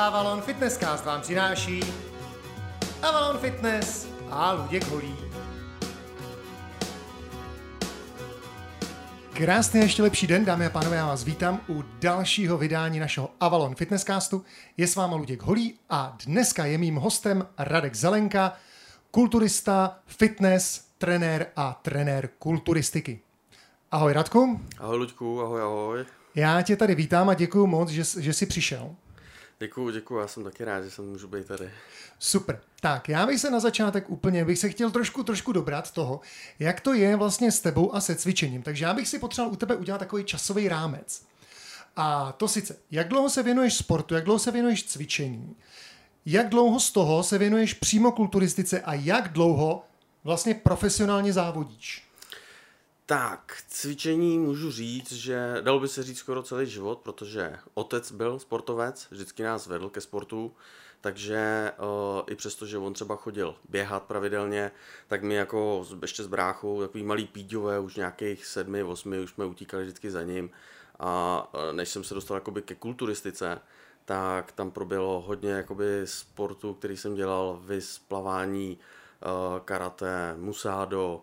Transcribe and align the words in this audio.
Avalon 0.00 0.42
Fitnesscast 0.42 1.04
vám 1.04 1.20
přináší 1.20 1.80
Avalon 3.02 3.38
Fitness 3.38 4.08
a 4.30 4.52
Luděk 4.52 4.84
Holý. 4.84 5.16
Krásný 9.32 9.80
a 9.80 9.82
ještě 9.82 10.02
lepší 10.02 10.26
den, 10.26 10.44
dámy 10.44 10.66
a 10.66 10.70
pánové, 10.70 10.96
já 10.96 11.06
vás 11.06 11.24
vítám 11.24 11.60
u 11.68 11.84
dalšího 12.00 12.58
vydání 12.58 12.98
našeho 12.98 13.30
Avalon 13.40 13.74
Fitnesscastu. 13.74 14.44
Je 14.76 14.86
s 14.86 14.96
váma 14.96 15.16
Luděk 15.16 15.42
Holý 15.42 15.78
a 15.90 16.16
dneska 16.26 16.64
je 16.64 16.78
mým 16.78 16.96
hostem 16.96 17.46
Radek 17.58 17.94
Zelenka, 17.94 18.52
kulturista, 19.10 19.98
fitness, 20.06 20.84
trenér 20.98 21.46
a 21.56 21.80
trenér 21.82 22.28
kulturistiky. 22.38 23.20
Ahoj 23.90 24.12
Radku. 24.12 24.60
Ahoj 24.78 24.98
Luďku, 24.98 25.40
ahoj, 25.40 25.62
ahoj. 25.62 26.04
Já 26.34 26.62
tě 26.62 26.76
tady 26.76 26.94
vítám 26.94 27.28
a 27.28 27.34
děkuji 27.34 27.66
moc, 27.66 27.88
že, 27.88 28.22
že 28.22 28.32
jsi 28.32 28.46
přišel. 28.46 28.94
Děkuji, 29.62 29.90
děkuji, 29.90 30.18
já 30.18 30.28
jsem 30.28 30.44
taky 30.44 30.64
rád, 30.64 30.82
že 30.82 30.90
jsem 30.90 31.08
můžu 31.08 31.28
být 31.28 31.46
tady. 31.46 31.70
Super. 32.18 32.60
Tak, 32.80 33.08
já 33.08 33.26
bych 33.26 33.40
se 33.40 33.50
na 33.50 33.60
začátek 33.60 34.10
úplně, 34.10 34.44
bych 34.44 34.58
se 34.58 34.68
chtěl 34.68 34.90
trošku, 34.90 35.22
trošku 35.22 35.52
dobrat 35.52 35.90
toho, 35.90 36.20
jak 36.58 36.80
to 36.80 36.94
je 36.94 37.16
vlastně 37.16 37.52
s 37.52 37.60
tebou 37.60 37.94
a 37.94 38.00
se 38.00 38.14
cvičením. 38.14 38.62
Takže 38.62 38.84
já 38.84 38.94
bych 38.94 39.08
si 39.08 39.18
potřeboval 39.18 39.52
u 39.52 39.56
tebe 39.56 39.76
udělat 39.76 39.98
takový 39.98 40.24
časový 40.24 40.68
rámec. 40.68 41.26
A 41.96 42.32
to 42.32 42.48
sice, 42.48 42.76
jak 42.90 43.08
dlouho 43.08 43.30
se 43.30 43.42
věnuješ 43.42 43.74
sportu, 43.74 44.14
jak 44.14 44.24
dlouho 44.24 44.38
se 44.38 44.50
věnuješ 44.50 44.84
cvičení, 44.84 45.56
jak 46.26 46.48
dlouho 46.48 46.80
z 46.80 46.92
toho 46.92 47.22
se 47.22 47.38
věnuješ 47.38 47.74
přímo 47.74 48.12
kulturistice 48.12 48.80
a 48.80 48.94
jak 48.94 49.32
dlouho 49.32 49.84
vlastně 50.24 50.54
profesionálně 50.54 51.32
závodíš? 51.32 52.09
Tak, 53.10 53.62
cvičení 53.68 54.38
můžu 54.38 54.70
říct, 54.70 55.12
že 55.12 55.56
dalo 55.60 55.80
by 55.80 55.88
se 55.88 56.02
říct 56.02 56.18
skoro 56.18 56.42
celý 56.42 56.66
život, 56.66 56.98
protože 56.98 57.58
otec 57.74 58.12
byl 58.12 58.38
sportovec, 58.38 59.06
vždycky 59.10 59.42
nás 59.42 59.66
vedl 59.66 59.90
ke 59.90 60.00
sportu, 60.00 60.52
takže 61.00 61.72
uh, 61.78 62.22
i 62.26 62.34
přesto, 62.36 62.66
že 62.66 62.78
on 62.78 62.92
třeba 62.92 63.16
chodil 63.16 63.54
běhat 63.68 64.02
pravidelně, 64.02 64.70
tak 65.08 65.22
my 65.22 65.34
jako 65.34 65.86
ještě 66.02 66.22
s 66.22 66.26
bráchou, 66.26 66.80
takový 66.80 67.04
malý 67.04 67.26
píďové, 67.26 67.80
už 67.80 67.96
nějakých 67.96 68.46
sedmi, 68.46 68.82
osmi, 68.82 69.20
už 69.20 69.30
jsme 69.30 69.44
utíkali 69.44 69.82
vždycky 69.82 70.10
za 70.10 70.22
ním. 70.22 70.50
A 70.98 71.42
uh, 71.54 71.60
než 71.76 71.88
jsem 71.88 72.04
se 72.04 72.14
dostal 72.14 72.36
jakoby 72.36 72.62
ke 72.62 72.74
kulturistice, 72.74 73.60
tak 74.04 74.52
tam 74.52 74.70
proběhlo 74.70 75.20
hodně 75.20 75.50
jakoby 75.50 76.02
sportu, 76.04 76.74
který 76.74 76.96
jsem 76.96 77.14
dělal, 77.14 77.60
vys, 77.64 77.98
plavání, 77.98 78.78
uh, 78.78 79.60
karate, 79.60 80.34
musádo, 80.38 81.22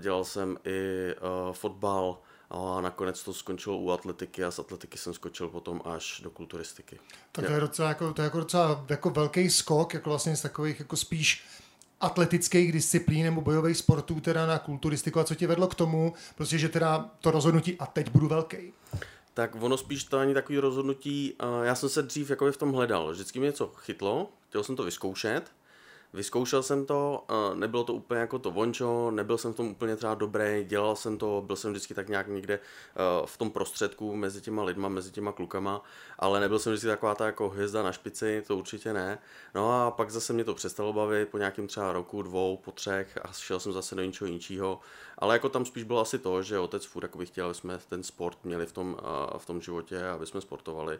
dělal 0.00 0.24
jsem 0.24 0.58
i 0.64 1.14
uh, 1.14 1.52
fotbal 1.52 2.18
a 2.50 2.80
nakonec 2.80 3.22
to 3.24 3.34
skončilo 3.34 3.78
u 3.78 3.90
atletiky 3.90 4.44
a 4.44 4.50
z 4.50 4.58
atletiky 4.58 4.98
jsem 4.98 5.14
skočil 5.14 5.48
potom 5.48 5.80
až 5.84 6.20
do 6.24 6.30
kulturistiky. 6.30 6.98
Tak 7.32 7.46
to 7.46 7.52
je 7.52 7.60
docela, 7.60 7.88
jako, 7.88 8.12
to 8.12 8.22
je 8.22 8.24
jako 8.24 8.38
docela 8.38 8.84
jako 8.88 9.10
velký 9.10 9.50
skok, 9.50 9.94
jako 9.94 10.10
vlastně 10.10 10.36
z 10.36 10.42
takových 10.42 10.78
jako 10.78 10.96
spíš 10.96 11.44
atletických 12.00 12.72
disciplín 12.72 13.24
nebo 13.24 13.40
bojových 13.40 13.76
sportů 13.76 14.20
teda 14.20 14.46
na 14.46 14.58
kulturistiku 14.58 15.20
a 15.20 15.24
co 15.24 15.34
tě 15.34 15.46
vedlo 15.46 15.68
k 15.68 15.74
tomu, 15.74 16.14
prostě, 16.34 16.58
že 16.58 16.68
teda 16.68 17.10
to 17.20 17.30
rozhodnutí 17.30 17.76
a 17.78 17.86
teď 17.86 18.10
budu 18.10 18.28
velký? 18.28 18.72
Tak 19.34 19.62
ono 19.62 19.76
spíš 19.76 20.04
to 20.04 20.18
ani 20.18 20.34
takový 20.34 20.58
rozhodnutí, 20.58 21.34
uh, 21.42 21.64
já 21.64 21.74
jsem 21.74 21.88
se 21.88 22.02
dřív 22.02 22.30
jako 22.30 22.52
v 22.52 22.56
tom 22.56 22.72
hledal, 22.72 23.10
vždycky 23.10 23.38
mě 23.38 23.46
něco 23.46 23.72
chytlo, 23.76 24.30
chtěl 24.48 24.64
jsem 24.64 24.76
to 24.76 24.82
vyzkoušet, 24.82 25.42
Vyzkoušel 26.12 26.62
jsem 26.62 26.86
to, 26.86 27.24
nebylo 27.54 27.84
to 27.84 27.94
úplně 27.94 28.20
jako 28.20 28.38
to 28.38 28.50
vončo, 28.50 29.10
nebyl 29.10 29.38
jsem 29.38 29.52
v 29.52 29.56
tom 29.56 29.68
úplně 29.68 29.96
třeba 29.96 30.14
dobrý, 30.14 30.64
dělal 30.64 30.96
jsem 30.96 31.18
to, 31.18 31.42
byl 31.46 31.56
jsem 31.56 31.70
vždycky 31.70 31.94
tak 31.94 32.08
nějak 32.08 32.28
někde 32.28 32.60
v 33.24 33.36
tom 33.36 33.50
prostředku 33.50 34.16
mezi 34.16 34.40
těma 34.40 34.64
lidma, 34.64 34.88
mezi 34.88 35.10
těma 35.10 35.32
klukama, 35.32 35.82
ale 36.18 36.40
nebyl 36.40 36.58
jsem 36.58 36.72
vždycky 36.72 36.88
taková 36.88 37.14
ta 37.14 37.26
jako 37.26 37.48
hvězda 37.48 37.82
na 37.82 37.92
špici, 37.92 38.42
to 38.46 38.56
určitě 38.56 38.92
ne. 38.92 39.18
No 39.54 39.72
a 39.72 39.90
pak 39.90 40.10
zase 40.10 40.32
mě 40.32 40.44
to 40.44 40.54
přestalo 40.54 40.92
bavit 40.92 41.28
po 41.28 41.38
nějakým 41.38 41.66
třeba 41.66 41.92
roku, 41.92 42.22
dvou, 42.22 42.56
po 42.56 42.72
třech 42.72 43.18
a 43.22 43.32
šel 43.32 43.60
jsem 43.60 43.72
zase 43.72 43.94
do 43.94 44.02
něčeho 44.02 44.28
jiného. 44.28 44.80
Ale 45.18 45.34
jako 45.34 45.48
tam 45.48 45.64
spíš 45.64 45.84
bylo 45.84 46.00
asi 46.00 46.18
to, 46.18 46.42
že 46.42 46.58
otec 46.58 46.84
furt 46.84 47.02
jako 47.02 47.18
chtěl, 47.24 47.46
aby 47.46 47.54
jsme 47.54 47.78
ten 47.88 48.02
sport 48.02 48.38
měli 48.44 48.66
v 48.66 48.72
tom, 48.72 48.96
v 49.38 49.46
tom 49.46 49.60
životě, 49.60 50.06
aby 50.06 50.26
jsme 50.26 50.40
sportovali. 50.40 50.98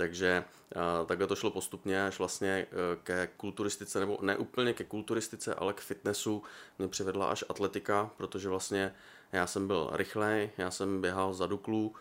Takže 0.00 0.44
uh, 0.76 1.06
takhle 1.06 1.26
to 1.26 1.36
šlo 1.36 1.50
postupně 1.50 2.06
až 2.06 2.18
vlastně 2.18 2.66
uh, 2.70 3.02
ke 3.02 3.28
kulturistice, 3.36 4.00
nebo 4.00 4.18
ne 4.22 4.36
úplně 4.36 4.72
ke 4.72 4.84
kulturistice, 4.84 5.54
ale 5.54 5.72
k 5.72 5.80
fitnessu. 5.80 6.42
Mě 6.78 6.88
přivedla 6.88 7.30
až 7.30 7.44
atletika, 7.48 8.10
protože 8.16 8.48
vlastně 8.48 8.94
já 9.32 9.46
jsem 9.46 9.66
byl 9.66 9.90
rychlej, 9.92 10.50
já 10.58 10.70
jsem 10.70 11.00
běhal 11.00 11.34
za 11.34 11.46
Duklu 11.46 11.86
uh, 11.86 11.92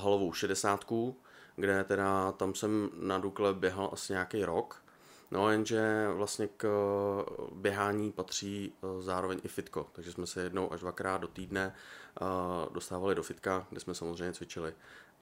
halovou 0.00 0.32
šedesátku, 0.32 1.16
kde 1.56 1.84
teda 1.84 2.32
tam 2.32 2.54
jsem 2.54 2.90
na 2.94 3.18
Dukle 3.18 3.54
běhal 3.54 3.90
asi 3.92 4.12
nějaký 4.12 4.44
rok, 4.44 4.82
No 5.30 5.50
jenže 5.50 6.08
vlastně 6.12 6.48
k 6.56 6.68
běhání 7.52 8.12
patří 8.12 8.72
zároveň 9.00 9.40
i 9.44 9.48
fitko, 9.48 9.86
takže 9.92 10.12
jsme 10.12 10.26
se 10.26 10.42
jednou 10.42 10.72
až 10.72 10.80
dvakrát 10.80 11.18
do 11.18 11.28
týdne 11.28 11.74
dostávali 12.72 13.14
do 13.14 13.22
fitka, 13.22 13.66
kde 13.70 13.80
jsme 13.80 13.94
samozřejmě 13.94 14.32
cvičili 14.32 14.74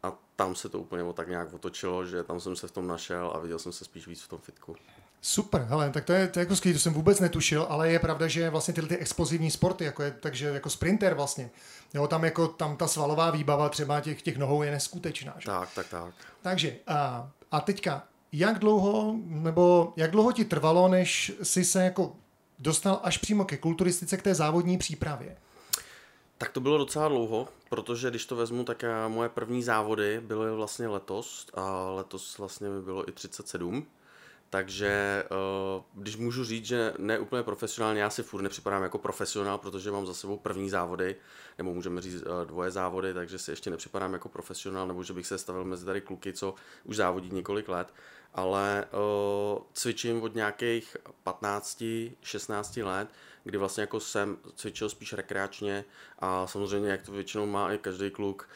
a 0.07 0.13
tam 0.37 0.55
se 0.55 0.69
to 0.69 0.79
úplně 0.79 1.13
tak 1.13 1.29
nějak 1.29 1.53
otočilo, 1.53 2.07
že 2.07 2.23
tam 2.23 2.41
jsem 2.41 2.57
se 2.57 2.69
v 2.69 2.73
tom 2.73 2.87
našel 2.87 3.33
a 3.35 3.39
viděl 3.39 3.59
jsem 3.59 3.73
se 3.73 3.85
spíš 3.85 4.07
víc 4.07 4.23
v 4.23 4.29
tom 4.29 4.39
fitku. 4.39 4.77
Super, 5.21 5.63
hele, 5.63 5.91
tak 5.91 6.05
to 6.05 6.13
je, 6.13 6.29
to 6.29 6.39
je 6.39 6.43
jako 6.43 6.57
skvělé, 6.57 6.75
to 6.75 6.81
jsem 6.81 6.93
vůbec 6.93 7.21
netušil, 7.21 7.67
ale 7.69 7.91
je 7.91 7.99
pravda, 7.99 8.29
že 8.29 8.51
vlastně 8.51 8.75
tyhle 8.75 8.89
ty 8.89 8.97
explozivní 8.97 9.51
sporty, 9.51 9.85
jako 9.85 10.03
je, 10.03 10.11
takže 10.11 10.47
jako 10.47 10.71
sprinter 10.71 11.15
vlastně, 11.15 11.51
jo, 11.95 12.07
tam 12.07 12.25
jako 12.25 12.49
tam 12.49 12.77
ta 12.77 12.87
svalová 12.87 13.31
výbava 13.31 13.69
třeba 13.69 14.01
těch, 14.01 14.23
těch 14.23 14.37
nohou 14.37 14.63
je 14.63 14.71
neskutečná. 14.71 15.35
Že? 15.39 15.47
Tak, 15.47 15.69
tak, 15.75 15.89
tak. 15.89 16.15
Takže 16.43 16.77
a, 16.87 17.31
a 17.53 17.61
teďka, 17.61 18.03
jak 18.33 18.59
dlouho, 18.59 19.15
nebo 19.25 19.93
jak 19.97 20.11
dlouho 20.11 20.33
ti 20.33 20.45
trvalo, 20.45 20.89
než 20.89 21.33
si 21.43 21.65
se 21.65 21.85
jako 21.85 22.17
dostal 22.59 23.01
až 23.03 23.19
přímo 23.19 23.45
ke 23.45 23.57
kulturistice, 23.57 24.17
k 24.17 24.23
té 24.23 24.35
závodní 24.35 24.79
přípravě? 24.79 25.37
Tak 26.39 26.51
to 26.51 26.61
bylo 26.61 26.79
docela 26.79 27.09
dlouho, 27.09 27.49
protože 27.69 28.11
když 28.11 28.27
to 28.27 28.37
vezmu, 28.37 28.65
tak 28.65 28.85
moje 29.09 29.29
první 29.29 29.63
závody 29.63 30.21
byly 30.21 30.57
vlastně 30.57 30.89
letos 30.89 31.47
a 31.55 31.91
letos 31.91 32.39
vlastně 32.39 32.69
mi 32.69 32.83
bylo 32.83 33.09
i 33.09 33.13
37. 33.13 33.87
Takže 34.51 34.89
eh, 35.25 35.83
když 35.95 36.17
můžu 36.17 36.45
říct, 36.45 36.67
že 36.67 36.95
ne 36.99 37.19
úplně 37.19 37.43
profesionálně, 37.43 38.01
já 38.01 38.11
si 38.11 38.23
furt 38.23 38.43
nepřipadám 38.43 38.83
jako 38.83 38.99
profesionál, 38.99 39.59
protože 39.59 39.91
mám 39.91 40.07
za 40.07 40.15
sebou 40.15 40.37
první 40.37 40.71
závody, 40.71 41.17
nebo 41.59 41.75
můžeme 41.75 42.01
říct 42.01 42.23
eh, 42.23 42.47
dvoje 42.47 42.71
závody, 42.71 43.15
takže 43.15 43.39
si 43.39 43.51
ještě 43.51 43.71
nepřipadám 43.71 44.13
jako 44.13 44.29
profesionál, 44.29 44.87
nebo 44.87 45.03
že 45.03 45.13
bych 45.13 45.27
se 45.27 45.39
stavil 45.39 45.65
mezi 45.65 45.85
tady 45.85 46.01
kluky, 46.01 46.33
co 46.33 46.55
už 46.85 46.97
závodí 46.97 47.31
několik 47.33 47.69
let, 47.69 47.95
ale 48.35 48.85
uh, 48.93 49.63
cvičím 49.73 50.23
od 50.23 50.35
nějakých 50.35 50.97
15-16 51.27 52.85
let, 52.87 53.09
kdy 53.47 53.59
vlastně 53.59 53.81
jako 53.81 54.01
jsem 54.01 54.37
cvičil 54.57 54.89
spíš 54.89 55.13
rekreačně 55.13 55.85
a 56.19 56.47
samozřejmě, 56.47 56.91
jak 56.91 57.03
to 57.03 57.13
většinou 57.13 57.47
má 57.47 57.73
i 57.73 57.79
každý 57.79 58.11
kluk, 58.11 58.49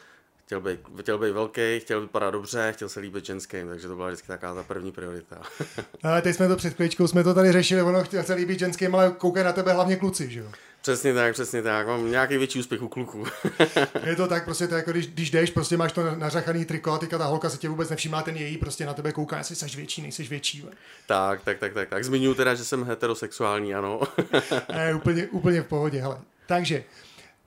chtěl 0.45 0.61
být, 0.61 0.79
chtěl 0.99 1.17
být 1.17 1.31
velký, 1.31 1.79
chtěl 1.79 2.01
vypadat 2.01 2.31
dobře, 2.31 2.71
chtěl 2.75 2.89
se 2.89 2.99
líbit 2.99 3.25
ženským, 3.25 3.67
takže 3.67 3.87
to 3.87 3.95
byla 3.95 4.07
vždycky 4.07 4.27
taková 4.27 4.55
ta 4.55 4.63
první 4.63 4.91
priorita. 4.91 5.41
ale 6.03 6.21
teď 6.21 6.35
jsme 6.35 6.47
to 6.47 6.55
před 6.55 6.73
chvíličkou, 6.73 7.07
jsme 7.07 7.23
to 7.23 7.33
tady 7.33 7.51
řešili, 7.51 7.81
ono 7.81 8.03
chtěl 8.03 8.23
se 8.23 8.33
líbit 8.33 8.59
ženským, 8.59 8.95
ale 8.95 9.15
koukají 9.17 9.45
na 9.45 9.53
tebe 9.53 9.73
hlavně 9.73 9.95
kluci, 9.95 10.29
že 10.29 10.39
jo? 10.39 10.51
Přesně 10.81 11.13
tak, 11.13 11.33
přesně 11.33 11.61
tak. 11.61 11.87
Mám 11.87 12.11
nějaký 12.11 12.37
větší 12.37 12.59
úspěch 12.59 12.81
u 12.81 12.87
kluků. 12.87 13.25
je 14.05 14.15
to 14.15 14.27
tak, 14.27 14.45
prostě 14.45 14.67
to 14.67 14.75
jako 14.75 14.91
když, 14.91 15.07
když 15.07 15.31
jdeš, 15.31 15.51
prostě 15.51 15.77
máš 15.77 15.91
to 15.91 16.15
nařachaný 16.15 16.65
triko 16.65 16.91
a 16.91 16.97
teďka 16.97 17.17
ta 17.17 17.25
holka 17.25 17.49
se 17.49 17.57
tě 17.57 17.69
vůbec 17.69 17.89
nevšimá, 17.89 18.21
ten 18.21 18.35
její 18.35 18.57
prostě 18.57 18.85
na 18.85 18.93
tebe 18.93 19.11
kouká, 19.11 19.37
jestli 19.37 19.55
jsi 19.55 19.65
větší, 19.65 20.01
nejsi 20.01 20.23
větší. 20.23 20.65
Tak, 21.07 21.41
tak, 21.43 21.59
tak, 21.59 21.73
tak, 21.73 21.89
tak. 21.89 22.03
Zmiňuji 22.03 22.35
teda, 22.35 22.55
že 22.55 22.65
jsem 22.65 22.83
heterosexuální, 22.83 23.75
ano. 23.75 24.01
ne, 24.73 24.95
úplně, 24.95 25.27
úplně 25.27 25.61
v 25.61 25.67
pohodě, 25.67 26.01
hele. 26.01 26.17
Takže, 26.47 26.83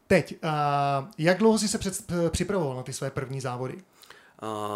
teď, 0.06 0.37
uh, 0.44 0.50
jak 1.19 1.39
dlouho 1.39 1.59
jsi 1.59 1.69
se 1.69 1.78
před, 1.78 1.94
připravoval 2.31 2.77
na 2.77 2.83
ty 2.83 2.93
své 2.93 3.11
první 3.11 3.41
závody? 3.41 3.75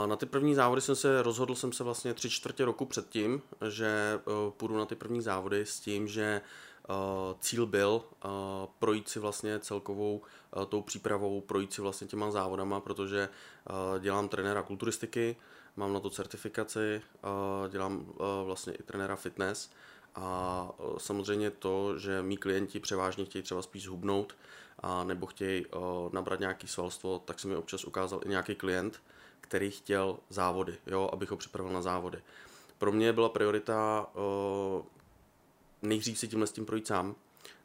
Na 0.07 0.17
ty 0.17 0.27
první 0.27 0.55
závody 0.55 0.81
jsem 0.81 0.97
se 0.97 1.23
rozhodl 1.23 1.55
jsem 1.55 1.73
se 1.73 1.85
vlastně 1.85 2.15
tři 2.15 2.31
čtvrtě 2.31 2.65
roku 2.65 2.85
předtím, 2.85 3.43
že 3.69 4.19
uh, 4.25 4.53
půjdu 4.57 4.79
na 4.79 4.87
ty 4.87 4.95
první 4.95 5.23
závody 5.23 5.67
s 5.67 5.81
tím, 5.81 6.09
že 6.09 6.41
Uh, 6.41 6.47
cíl 7.41 7.67
byl 7.67 8.03
uh, 8.25 8.31
projít 8.79 9.09
si 9.09 9.19
vlastně 9.19 9.59
celkovou 9.59 10.23
uh, 10.57 10.65
tou 10.65 10.83
přípravou, 10.83 11.41
projít 11.41 11.73
si 11.73 11.83
vlastně 11.83 12.07
těma 12.07 12.31
závodama, 12.31 12.81
protože 12.81 13.29
dělám 13.99 14.29
trenéra 14.29 14.63
kulturistiky, 14.63 15.37
mám 15.77 15.93
na 15.93 16.01
to 16.01 16.11
certifikaci, 16.11 17.03
dělám 17.69 18.13
vlastně 18.45 18.73
i 18.73 18.83
trenéra 18.83 19.17
fitness 19.17 19.71
a 20.15 20.71
samozřejmě 20.99 21.51
to, 21.51 21.99
že 21.99 22.23
mý 22.23 22.37
klienti 22.37 22.81
převážně 22.81 23.25
chtějí 23.25 23.43
třeba 23.43 23.63
spíš 23.63 23.89
hubnout 23.89 24.37
a 24.79 25.05
nebo 25.05 25.27
chtějí 25.27 25.67
nabrat 26.13 26.41
nějaký 26.41 26.69
svalstvo, 26.69 27.19
tak 27.19 27.41
se 27.41 27.49
mi 27.49 27.57
občas 27.57 27.85
ukázal 27.85 28.21
i 28.25 28.29
nějaký 28.29 28.55
klient, 28.55 29.03
který 29.41 29.71
chtěl 29.71 30.19
závody, 30.29 30.79
jo, 30.87 31.11
abych 31.13 31.31
ho 31.31 31.37
připravil 31.37 31.73
na 31.73 31.83
závody. 31.83 32.23
Pro 32.79 32.93
mě 32.93 33.13
byla 33.13 33.29
priorita 33.29 34.07
nejdřív 35.83 36.19
si 36.19 36.29
tímhle 36.29 36.47
s 36.47 36.53
tím 36.53 36.67
projít 36.67 36.87
sám, 36.87 37.15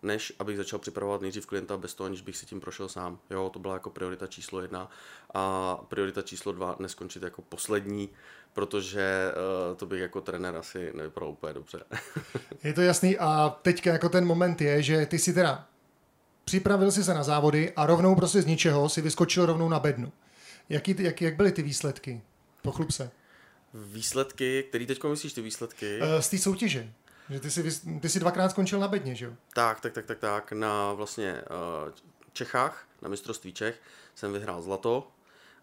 než 0.04 0.34
abych 0.40 0.58
začal 0.58 0.80
připravovat 0.80 1.22
nejdřív 1.22 1.46
klienta 1.46 1.78
bez 1.78 1.94
toho, 1.94 2.08
aniž 2.08 2.22
bych 2.22 2.38
si 2.38 2.46
tím 2.46 2.60
prošel 2.60 2.90
sám. 2.90 3.20
Jo, 3.30 3.50
to 3.54 3.60
byla 3.60 3.74
jako 3.74 3.90
priorita 3.90 4.28
číslo 4.28 4.62
jedna 4.62 4.90
a 5.34 5.76
priorita 5.88 6.22
číslo 6.22 6.52
dva 6.52 6.76
neskončit 6.80 7.24
jako 7.24 7.42
poslední, 7.42 8.10
protože 8.54 9.32
uh, 9.72 9.78
to 9.78 9.86
bych 9.86 10.02
jako 10.02 10.22
trenér 10.22 10.56
asi 10.56 10.92
nevypadal 10.94 11.30
úplně 11.30 11.54
dobře. 11.54 11.84
je 12.64 12.74
to 12.74 12.82
jasný 12.82 13.18
a 13.18 13.58
teďka 13.62 13.92
jako 13.92 14.10
ten 14.10 14.26
moment 14.26 14.62
je, 14.62 14.84
že 14.84 15.06
ty 15.06 15.20
si 15.20 15.34
teda 15.34 15.68
připravil 16.46 16.92
si 16.92 17.04
se 17.04 17.14
na 17.14 17.24
závody 17.24 17.74
a 17.76 17.86
rovnou 17.86 18.16
prostě 18.16 18.42
z 18.42 18.46
ničeho 18.46 18.90
si 18.90 19.02
vyskočil 19.02 19.46
rovnou 19.46 19.70
na 19.70 19.80
bednu. 19.80 20.12
Jaký, 20.70 20.96
jak, 21.00 21.22
jak 21.22 21.36
byly 21.36 21.52
ty 21.52 21.62
výsledky? 21.62 22.22
Pochlup 22.62 22.92
se. 22.92 23.12
Výsledky, 23.74 24.64
který 24.70 24.86
teď 24.86 25.04
myslíš 25.04 25.34
ty 25.34 25.42
výsledky? 25.42 26.00
Uh, 26.02 26.22
z 26.22 26.30
té 26.30 26.38
soutěže. 26.38 26.94
Že 27.30 27.40
ty 27.40 27.52
jsi, 27.52 28.00
ty 28.00 28.10
jsi 28.10 28.20
dvakrát 28.20 28.50
skončil 28.50 28.80
na 28.80 28.88
bedně, 28.88 29.16
že 29.16 29.26
jo? 29.26 29.34
Tak, 29.54 29.82
tak, 29.82 29.94
tak, 29.94 30.06
tak, 30.06 30.20
tak. 30.20 30.52
Na 30.52 30.94
vlastně 30.94 31.42
uh, 31.86 31.94
Čechách, 32.34 32.88
na 33.02 33.10
mistrovství 33.10 33.54
Čech, 33.54 33.82
jsem 34.16 34.34
vyhrál 34.34 34.62
zlato 34.62 35.08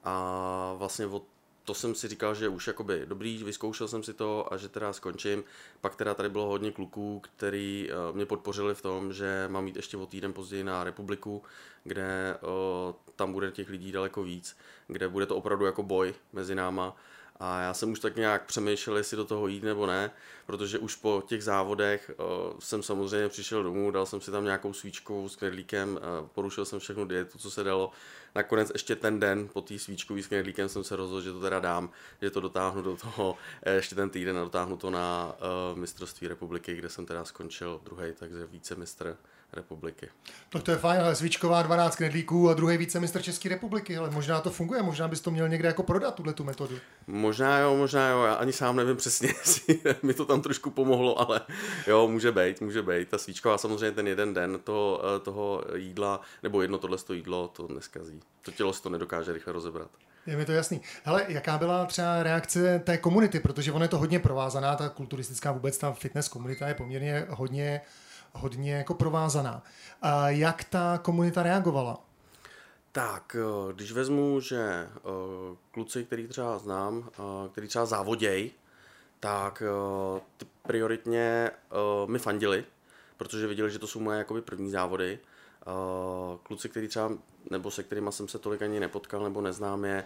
a 0.05 0.75
vlastně 0.77 1.07
od 1.07 1.23
to 1.65 1.75
jsem 1.75 1.95
si 1.95 2.09
říkal, 2.09 2.35
že 2.35 2.49
už 2.49 2.67
jakoby 2.67 3.03
dobrý, 3.05 3.45
vyzkoušel 3.45 3.89
jsem 3.89 4.03
si 4.03 4.15
to 4.15 4.53
a 4.53 4.57
že 4.57 4.69
teda 4.69 4.93
skončím. 4.93 5.45
Pak 5.81 5.97
teda 5.97 6.15
tady 6.15 6.29
bylo 6.29 6.47
hodně 6.47 6.73
kluků, 6.73 7.21
který 7.21 7.89
uh, 7.91 8.17
mě 8.17 8.27
podpořili 8.27 8.75
v 8.75 8.83
tom, 8.83 9.13
že 9.13 9.49
mám 9.49 9.67
jít 9.67 9.77
ještě 9.77 9.97
o 9.97 10.07
týden 10.07 10.33
později 10.33 10.65
na 10.65 10.85
republiku, 10.85 11.43
kde 11.85 12.37
uh, 12.43 12.95
tam 13.17 13.33
bude 13.33 13.51
těch 13.51 13.69
lidí 13.69 13.93
daleko 13.93 14.23
víc, 14.23 14.57
kde 14.87 15.09
bude 15.09 15.27
to 15.27 15.37
opravdu 15.37 15.65
jako 15.65 15.83
boj 15.83 16.15
mezi 16.33 16.55
náma 16.55 16.97
a 17.41 17.61
já 17.61 17.75
jsem 17.75 17.93
už 17.93 18.01
tak 18.01 18.17
nějak 18.17 18.47
přemýšlel, 18.47 18.97
jestli 18.97 19.17
do 19.17 19.25
toho 19.25 19.47
jít 19.47 19.63
nebo 19.63 19.87
ne, 19.87 20.11
protože 20.47 20.79
už 20.79 20.97
po 20.97 21.23
těch 21.27 21.45
závodech 21.45 22.11
uh, 22.19 22.59
jsem 22.59 22.83
samozřejmě 22.83 23.29
přišel 23.29 23.63
domů, 23.63 23.91
dal 23.91 24.07
jsem 24.07 24.21
si 24.21 24.31
tam 24.31 24.45
nějakou 24.45 24.73
svíčkou 24.73 25.29
s 25.29 25.37
knedlíkem, 25.37 25.91
uh, 25.91 26.29
porušil 26.29 26.65
jsem 26.65 26.79
všechnu 26.79 27.05
dietu, 27.05 27.39
co 27.39 27.51
se 27.51 27.65
dalo. 27.65 27.93
Nakonec 28.35 28.71
ještě 28.75 28.97
ten 28.97 29.21
den 29.21 29.49
po 29.49 29.61
té 29.61 29.79
svíčkový 29.79 30.23
s 30.23 30.27
knedlíkem 30.27 30.69
jsem 30.69 30.85
se 30.85 30.97
rozhodl, 30.97 31.23
že 31.23 31.33
to 31.33 31.41
teda 31.41 31.61
dám, 31.61 31.91
že 32.23 32.31
to 32.31 32.41
dotáhnu 32.41 32.83
do 32.83 32.97
toho 32.97 33.37
eh, 33.63 33.75
ještě 33.75 33.95
ten 33.95 34.11
týden 34.11 34.39
a 34.39 34.45
dotáhnu 34.45 34.77
to 34.77 34.91
na 34.91 35.35
uh, 35.73 35.79
mistrovství 35.79 36.29
republiky, 36.29 36.77
kde 36.77 36.89
jsem 36.89 37.07
teda 37.07 37.25
skončil 37.25 37.81
druhý, 37.85 38.13
takže 38.19 38.47
více 38.47 38.75
mistr 38.75 39.17
republiky. 39.53 40.09
Tak 40.49 40.63
to 40.63 40.71
je 40.71 40.77
fajn, 40.77 41.01
ale 41.01 41.17
svíčková 41.17 41.63
12 41.63 41.97
knedlíků 41.97 42.51
a 42.51 42.55
druhý 42.55 42.77
vícemistr 42.77 43.23
České 43.23 43.49
republiky, 43.49 43.97
ale 43.97 44.11
možná 44.11 44.41
to 44.41 44.51
funguje, 44.51 44.83
možná 44.83 45.09
bys 45.09 45.21
to 45.21 45.31
měl 45.31 45.49
někde 45.49 45.69
jako 45.69 45.83
prodat, 45.83 46.15
tuhle 46.15 46.33
tu 46.33 46.45
metodu. 46.45 46.79
Možná 47.07 47.59
jo, 47.59 47.77
možná 47.77 48.09
jo, 48.09 48.23
já 48.23 48.35
ani 48.35 48.53
sám 48.53 48.77
nevím 48.77 48.97
přesně, 48.97 49.29
jestli 49.39 49.81
mi 50.03 50.15
to 50.15 50.25
tam 50.25 50.43
trošku 50.43 50.71
pomohlo, 50.71 51.21
ale 51.21 51.41
jo, 51.87 52.09
může 52.09 52.33
být, 52.33 52.61
může 52.61 52.83
být. 52.83 53.09
Ta 53.09 53.19
svíčková 53.19 53.59
samozřejmě 53.59 53.93
ten 53.93 54.07
jeden 54.07 54.35
den 54.35 54.59
toho, 54.65 55.03
eh, 55.17 55.21
toho 55.21 55.65
jídla, 55.75 56.21
nebo 56.43 56.63
jedno 56.63 56.79
tohle 56.79 56.99
jídlo, 57.13 57.49
to 57.49 57.69
neskazí. 57.69 58.21
To 58.43 58.51
tělo 58.51 58.73
si 58.73 58.83
to 58.83 58.89
nedokáže 58.89 59.33
rychle 59.33 59.53
rozebrat. 59.53 59.91
Je 60.27 60.37
mi 60.37 60.45
to 60.45 60.53
jasný. 60.53 60.81
Hele, 61.05 61.25
jaká 61.29 61.59
byla 61.59 61.87
třeba 61.87 62.23
reakce 62.23 62.79
té 62.79 62.99
komunity, 62.99 63.41
protože 63.41 63.73
ona 63.73 63.85
je 63.85 63.89
to 63.89 63.99
hodně 63.99 64.19
provázaná, 64.19 64.77
ta 64.77 64.89
kulturistická 64.89 65.53
vůbec, 65.53 65.79
ta 65.79 65.93
fitness 65.93 66.29
komunita 66.29 66.69
je 66.69 66.75
poměrně 66.75 67.27
hodně 67.29 67.81
hodně 68.33 68.73
jako 68.73 68.95
provázaná. 68.95 69.63
A 70.03 70.29
jak 70.31 70.65
ta 70.65 70.99
komunita 71.03 71.43
reagovala? 71.43 71.99
Tak, 72.93 73.37
eh, 73.39 73.73
když 73.73 73.93
vezmu, 73.93 74.41
že 74.41 74.61
eh, 74.61 74.91
kluci, 75.71 76.05
který 76.05 76.29
třeba 76.29 76.59
znám, 76.59 77.11
eh, 77.13 77.49
který 77.53 77.69
třeba 77.69 77.87
závoděj, 77.87 78.51
tak 79.21 79.63
ty 80.37 80.47
prioritně 80.63 81.51
mi 82.07 82.19
fandili, 82.19 82.65
protože 83.17 83.47
viděli, 83.47 83.71
že 83.71 83.79
to 83.79 83.87
jsou 83.87 84.01
moje 84.01 84.19
jakoby 84.19 84.43
první 84.43 84.71
závody. 84.71 85.19
Kluci, 86.43 86.69
který 86.69 86.89
třeba, 86.89 87.11
nebo 87.51 87.71
se 87.71 87.83
kterými 87.83 88.13
jsem 88.13 88.29
se 88.29 88.39
tolik 88.39 88.63
ani 88.63 88.81
nepotkal 88.81 89.25
nebo 89.25 89.41
neznám 89.41 89.85
je, 89.85 90.05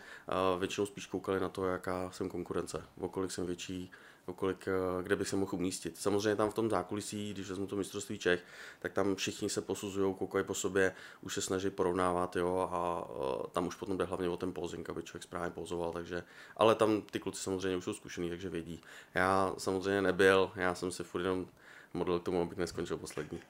většinou 0.59 0.87
spíš 0.87 1.07
koukali 1.07 1.41
na 1.41 1.49
to, 1.49 1.67
jaká 1.67 2.11
jsem 2.11 2.29
konkurence, 2.29 2.85
o 3.01 3.09
kolik 3.09 3.31
jsem 3.31 3.47
větší, 3.47 3.91
okolik, 4.27 4.69
kde 5.03 5.17
bych 5.17 5.29
se 5.29 5.37
mohl 5.37 5.55
umístit. 5.55 5.97
Samozřejmě 5.99 6.37
tam 6.37 6.51
v 6.51 6.55
tom 6.55 6.71
zákulisí, 6.71 7.33
když 7.33 7.51
vezmu 7.51 7.67
to 7.67 7.77
mistrovství 7.77 8.19
Čech, 8.19 8.45
tak 8.79 8.93
tam 8.93 9.15
všichni 9.15 9.49
se 9.49 9.61
posuzují, 9.61 10.15
koukají 10.15 10.45
po 10.45 10.55
sobě, 10.55 10.95
už 11.21 11.35
se 11.35 11.41
snaží 11.41 11.71
porovnávat, 11.71 12.37
jo, 12.37 12.69
a 12.73 13.05
tam 13.53 13.67
už 13.67 13.75
potom 13.75 13.99
jde 13.99 14.05
hlavně 14.05 14.29
o 14.29 14.37
ten 14.37 14.53
posing, 14.53 14.91
aby 14.91 15.03
člověk 15.03 15.23
správně 15.23 15.51
pozoval, 15.51 15.93
takže, 15.93 16.25
ale 16.57 16.75
tam 16.75 17.03
ty 17.03 17.19
kluci 17.19 17.43
samozřejmě 17.43 17.77
už 17.77 17.85
jsou 17.85 17.93
zkušený, 17.93 18.29
takže 18.29 18.49
vědí. 18.49 18.81
Já 19.15 19.55
samozřejmě 19.59 20.03
nebyl, 20.03 20.51
já 20.57 20.75
jsem 20.75 20.91
se 20.91 21.05
furt 21.05 21.23
jenom 21.23 21.47
modlil 21.95 22.21
k 22.21 22.25
tomu, 22.25 22.43
abych 22.43 22.59
neskončil 22.59 22.97
poslední. 22.97 23.41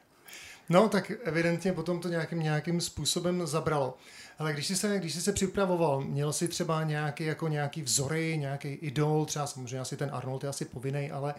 No, 0.69 0.89
tak 0.89 1.13
evidentně 1.25 1.73
potom 1.73 2.01
to 2.01 2.09
nějakým, 2.09 2.41
nějakým 2.41 2.81
způsobem 2.81 3.47
zabralo. 3.47 3.97
Ale 4.39 4.53
když 4.53 4.67
jsi, 4.67 4.77
se, 4.77 4.99
když 4.99 5.15
jsi 5.15 5.23
se 5.23 5.33
připravoval, 5.33 6.01
měl 6.01 6.33
jsi 6.33 6.49
třeba 6.49 6.83
nějaký, 6.83 7.25
jako 7.25 7.49
nějaký 7.49 7.83
vzory, 7.83 8.39
nějaký 8.39 8.69
idol, 8.69 9.25
třeba 9.25 9.47
samozřejmě 9.47 9.81
asi 9.81 9.97
ten 9.97 10.11
Arnold 10.13 10.43
je 10.43 10.49
asi 10.49 10.65
povinný, 10.65 11.11
ale 11.11 11.35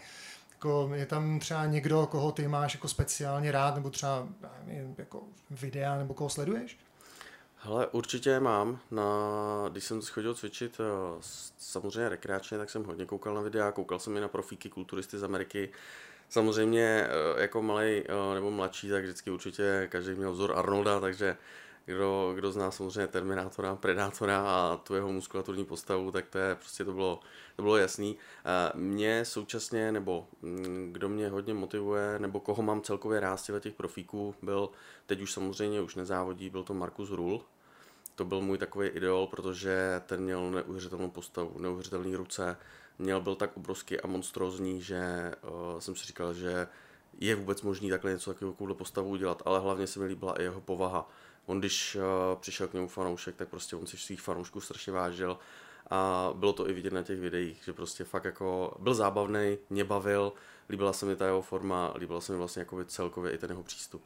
jako 0.52 0.90
je 0.94 1.06
tam 1.06 1.38
třeba 1.38 1.66
někdo, 1.66 2.06
koho 2.06 2.32
ty 2.32 2.48
máš 2.48 2.74
jako 2.74 2.88
speciálně 2.88 3.52
rád, 3.52 3.74
nebo 3.74 3.90
třeba 3.90 4.28
nevím, 4.64 4.94
jako 4.98 5.22
videa, 5.50 5.98
nebo 5.98 6.14
koho 6.14 6.30
sleduješ? 6.30 6.78
Hele, 7.56 7.86
určitě 7.86 8.40
mám. 8.40 8.78
Na, 8.90 9.04
když 9.68 9.84
jsem 9.84 10.02
chodil 10.02 10.34
cvičit 10.34 10.80
eh, 10.80 11.22
samozřejmě 11.58 12.08
rekreačně, 12.08 12.58
tak 12.58 12.70
jsem 12.70 12.84
hodně 12.84 13.06
koukal 13.06 13.34
na 13.34 13.40
videa, 13.40 13.72
koukal 13.72 13.98
jsem 13.98 14.16
i 14.16 14.20
na 14.20 14.28
profíky 14.28 14.68
kulturisty 14.68 15.18
z 15.18 15.24
Ameriky. 15.24 15.68
Samozřejmě 16.28 17.08
eh, 17.08 17.42
jako 17.42 17.62
malý 17.62 18.02
eh, 18.08 18.34
nebo 18.34 18.50
mladší, 18.50 18.90
tak 18.90 19.04
vždycky 19.04 19.30
určitě 19.30 19.88
každý 19.90 20.14
měl 20.14 20.32
vzor 20.32 20.52
Arnolda, 20.56 21.00
takže 21.00 21.36
kdo, 21.86 22.32
kdo 22.34 22.52
zná 22.52 22.70
samozřejmě 22.70 23.06
Terminátora, 23.06 23.76
Predátora 23.76 24.44
a 24.46 24.76
tu 24.76 24.94
jeho 24.94 25.12
muskulaturní 25.12 25.64
postavu, 25.64 26.12
tak 26.12 26.26
to 26.26 26.38
je 26.38 26.54
prostě 26.54 26.84
to 26.84 26.92
bylo, 26.92 27.20
to 27.56 27.62
bylo 27.62 27.76
jasný. 27.76 28.16
Mě 28.74 29.24
současně, 29.24 29.92
nebo 29.92 30.28
mm, 30.42 30.90
kdo 30.92 31.08
mě 31.08 31.28
hodně 31.28 31.54
motivuje, 31.54 32.18
nebo 32.18 32.40
koho 32.40 32.62
mám 32.62 32.82
celkově 32.82 33.20
rád 33.20 33.36
z 33.36 33.50
těch 33.60 33.74
profíků, 33.74 34.34
byl, 34.42 34.68
teď 35.06 35.20
už 35.20 35.32
samozřejmě 35.32 35.80
už 35.80 35.94
nezávodí, 35.94 36.50
byl 36.50 36.62
to 36.62 36.74
Markus 36.74 37.10
Rul. 37.10 37.42
To 38.14 38.24
byl 38.24 38.40
můj 38.40 38.58
takový 38.58 38.88
ideol, 38.88 39.26
protože 39.26 40.02
ten 40.06 40.20
měl 40.20 40.50
neuvěřitelnou 40.50 41.10
postavu, 41.10 41.58
neuvěřitelné 41.58 42.16
ruce, 42.16 42.56
měl 42.98 43.20
byl 43.20 43.34
tak 43.34 43.56
obrovský 43.56 44.00
a 44.00 44.06
monstrózní, 44.06 44.82
že 44.82 45.32
uh, 45.42 45.78
jsem 45.78 45.96
si 45.96 46.06
říkal, 46.06 46.34
že 46.34 46.68
je 47.20 47.34
vůbec 47.34 47.62
možný 47.62 47.90
takhle 47.90 48.10
něco 48.10 48.34
takovou 48.34 48.74
postavu 48.74 49.08
udělat, 49.08 49.42
ale 49.44 49.60
hlavně 49.60 49.86
se 49.86 50.00
mi 50.00 50.06
líbila 50.06 50.40
i 50.40 50.42
jeho 50.42 50.60
povaha 50.60 51.08
on 51.46 51.58
když 51.58 51.96
uh, 51.96 52.02
přišel 52.40 52.68
k 52.68 52.72
němu 52.72 52.88
fanoušek, 52.88 53.36
tak 53.36 53.48
prostě 53.48 53.76
on 53.76 53.86
si 53.86 53.96
svých 53.96 54.20
fanoušků 54.20 54.60
strašně 54.60 54.92
vážil 54.92 55.38
a 55.90 56.30
bylo 56.34 56.52
to 56.52 56.68
i 56.68 56.72
vidět 56.72 56.92
na 56.92 57.02
těch 57.02 57.20
videích, 57.20 57.62
že 57.64 57.72
prostě 57.72 58.04
fakt 58.04 58.24
jako 58.24 58.76
byl 58.78 58.94
zábavný, 58.94 59.58
mě 59.70 59.84
bavil, 59.84 60.32
líbila 60.68 60.92
se 60.92 61.06
mi 61.06 61.16
ta 61.16 61.26
jeho 61.26 61.42
forma, 61.42 61.92
líbila 61.96 62.20
se 62.20 62.32
mi 62.32 62.38
vlastně 62.38 62.60
jako 62.60 62.84
celkově 62.84 63.32
i 63.32 63.38
ten 63.38 63.50
jeho 63.50 63.62
přístup. 63.62 64.04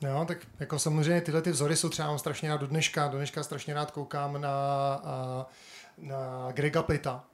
Jo, 0.00 0.24
tak 0.28 0.38
jako 0.60 0.78
samozřejmě 0.78 1.20
tyhle 1.20 1.42
ty 1.42 1.50
vzory 1.50 1.76
jsou 1.76 1.88
třeba 1.88 2.18
strašně 2.18 2.48
rád 2.48 2.60
do 2.60 2.66
dneška, 2.66 3.08
do 3.08 3.16
dneška 3.16 3.42
strašně 3.42 3.74
rád 3.74 3.90
koukám 3.90 4.40
na, 4.40 5.02
na 5.98 6.52
Grega 6.52 6.82
Plita, 6.82 7.24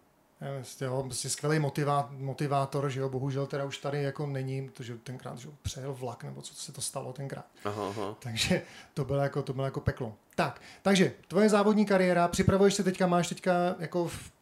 Jo, 0.80 1.02
prostě 1.02 1.30
skvělý 1.30 1.58
motivá, 1.58 2.08
motivátor, 2.12 2.90
že 2.90 3.00
jo, 3.00 3.08
bohužel 3.08 3.46
teda 3.46 3.64
už 3.64 3.78
tady 3.78 4.02
jako 4.02 4.26
není, 4.26 4.68
protože 4.68 4.98
tenkrát 4.98 5.38
že 5.38 5.48
přejel 5.62 5.94
vlak, 5.94 6.24
nebo 6.24 6.42
co 6.42 6.54
se 6.54 6.72
to 6.72 6.80
stalo 6.80 7.12
tenkrát. 7.12 7.46
Aha, 7.64 7.88
aha. 7.88 8.16
Takže 8.18 8.62
to 8.94 9.04
bylo, 9.04 9.20
jako, 9.20 9.42
to 9.42 9.52
bylo 9.52 9.64
jako 9.64 9.80
peklo. 9.80 10.14
Tak, 10.34 10.60
takže 10.82 11.12
tvoje 11.28 11.48
závodní 11.48 11.86
kariéra, 11.86 12.28
připravuješ 12.28 12.74
se 12.74 12.84
teďka, 12.84 13.06
máš 13.06 13.28
teďka 13.28 13.52
jako 13.78 14.08
v, 14.08 14.32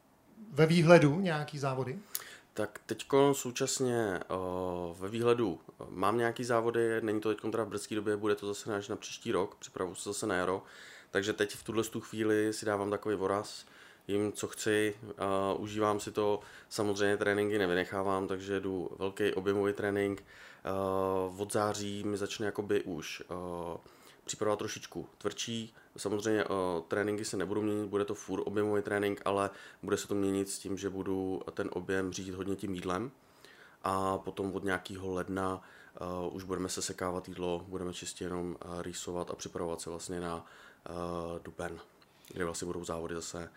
ve 0.52 0.66
výhledu 0.66 1.20
nějaký 1.20 1.58
závody? 1.58 1.98
Tak 2.54 2.80
teď 2.86 3.06
současně 3.32 4.20
o, 4.28 4.96
ve 5.00 5.08
výhledu 5.08 5.60
mám 5.88 6.18
nějaký 6.18 6.44
závody, 6.44 7.00
není 7.00 7.20
to 7.20 7.34
teď 7.34 7.50
teda 7.50 7.64
v 7.64 7.68
brzké 7.68 7.94
době, 7.94 8.16
bude 8.16 8.34
to 8.34 8.46
zase 8.46 8.76
až 8.76 8.88
na 8.88 8.96
příští 8.96 9.32
rok, 9.32 9.54
připravuji 9.54 9.94
se 9.94 10.08
zase 10.08 10.26
na 10.26 10.34
jaro, 10.34 10.62
takže 11.10 11.32
teď 11.32 11.54
v 11.54 11.62
tuhle 11.62 11.84
chvíli 12.00 12.52
si 12.52 12.66
dávám 12.66 12.90
takový 12.90 13.16
voraz, 13.16 13.64
jim, 14.10 14.32
co 14.32 14.48
chci, 14.48 14.96
a 15.18 15.52
užívám 15.52 16.00
si 16.00 16.12
to, 16.12 16.40
samozřejmě 16.68 17.16
tréninky 17.16 17.58
nevynechávám, 17.58 18.28
takže 18.28 18.60
jdu 18.60 18.90
velký 18.98 19.34
objemový 19.34 19.72
trénink, 19.72 20.24
od 21.36 21.52
září 21.52 22.04
mi 22.04 22.16
začne 22.16 22.46
jakoby 22.46 22.82
už 22.82 23.22
připravovat 24.24 24.58
trošičku 24.58 25.08
tvrdší, 25.18 25.74
samozřejmě 25.96 26.44
tréninky 26.88 27.24
se 27.24 27.36
nebudou 27.36 27.62
měnit, 27.62 27.88
bude 27.88 28.04
to 28.04 28.14
furt 28.14 28.42
objemový 28.42 28.82
trénink, 28.82 29.22
ale 29.24 29.50
bude 29.82 29.96
se 29.96 30.08
to 30.08 30.14
měnit 30.14 30.48
s 30.48 30.58
tím, 30.58 30.78
že 30.78 30.90
budu 30.90 31.42
ten 31.54 31.70
objem 31.72 32.12
řídit 32.12 32.34
hodně 32.34 32.56
tím 32.56 32.74
jídlem. 32.74 33.10
A 33.82 34.18
potom 34.18 34.54
od 34.54 34.64
nějakého 34.64 35.14
ledna 35.14 35.62
uh, 36.00 36.34
už 36.36 36.44
budeme 36.44 36.68
se 36.68 36.82
sekávat 36.82 37.28
jídlo, 37.28 37.64
budeme 37.68 37.92
čistě 37.92 38.24
jenom 38.24 38.56
uh, 38.64 38.82
rýsovat 38.82 39.30
a 39.30 39.34
připravovat 39.34 39.80
se 39.80 39.90
vlastně 39.90 40.20
na 40.20 40.36
uh, 40.36 41.42
duben, 41.42 41.78
kde 42.32 42.44
vlastně 42.44 42.66
budou 42.66 42.84
závody 42.84 43.14
zase 43.14 43.50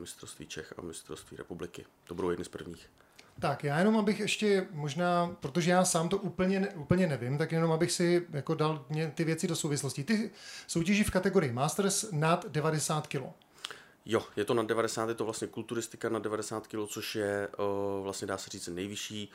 mistrovství 0.00 0.46
Čech 0.46 0.74
a 0.78 0.82
mistrovství 0.82 1.36
republiky. 1.36 1.84
To 2.04 2.14
budou 2.14 2.30
jedny 2.30 2.44
z 2.44 2.48
prvních. 2.48 2.90
Tak, 3.38 3.64
já 3.64 3.78
jenom 3.78 3.96
abych 3.96 4.20
ještě 4.20 4.66
možná, 4.70 5.36
protože 5.40 5.70
já 5.70 5.84
sám 5.84 6.08
to 6.08 6.18
úplně, 6.18 6.68
úplně 6.68 7.06
nevím, 7.06 7.38
tak 7.38 7.52
jenom 7.52 7.72
abych 7.72 7.92
si 7.92 8.26
jako 8.32 8.54
dal 8.54 8.86
ty 9.14 9.24
věci 9.24 9.48
do 9.48 9.56
souvislosti. 9.56 10.04
Ty 10.04 10.30
soutěží 10.66 11.04
v 11.04 11.10
kategorii 11.10 11.52
Masters 11.52 12.04
nad 12.12 12.46
90 12.48 13.06
kg. 13.06 13.22
Jo, 14.06 14.22
je 14.36 14.44
to 14.44 14.54
na 14.54 14.62
90, 14.62 15.08
je 15.08 15.14
to 15.14 15.24
vlastně 15.24 15.48
kulturistika 15.48 16.08
na 16.08 16.18
90 16.18 16.66
kg, 16.66 16.88
což 16.88 17.14
je 17.14 17.48
uh, 17.58 18.04
vlastně 18.04 18.26
dá 18.26 18.38
se 18.38 18.50
říct 18.50 18.68
nejvyšší, 18.68 19.30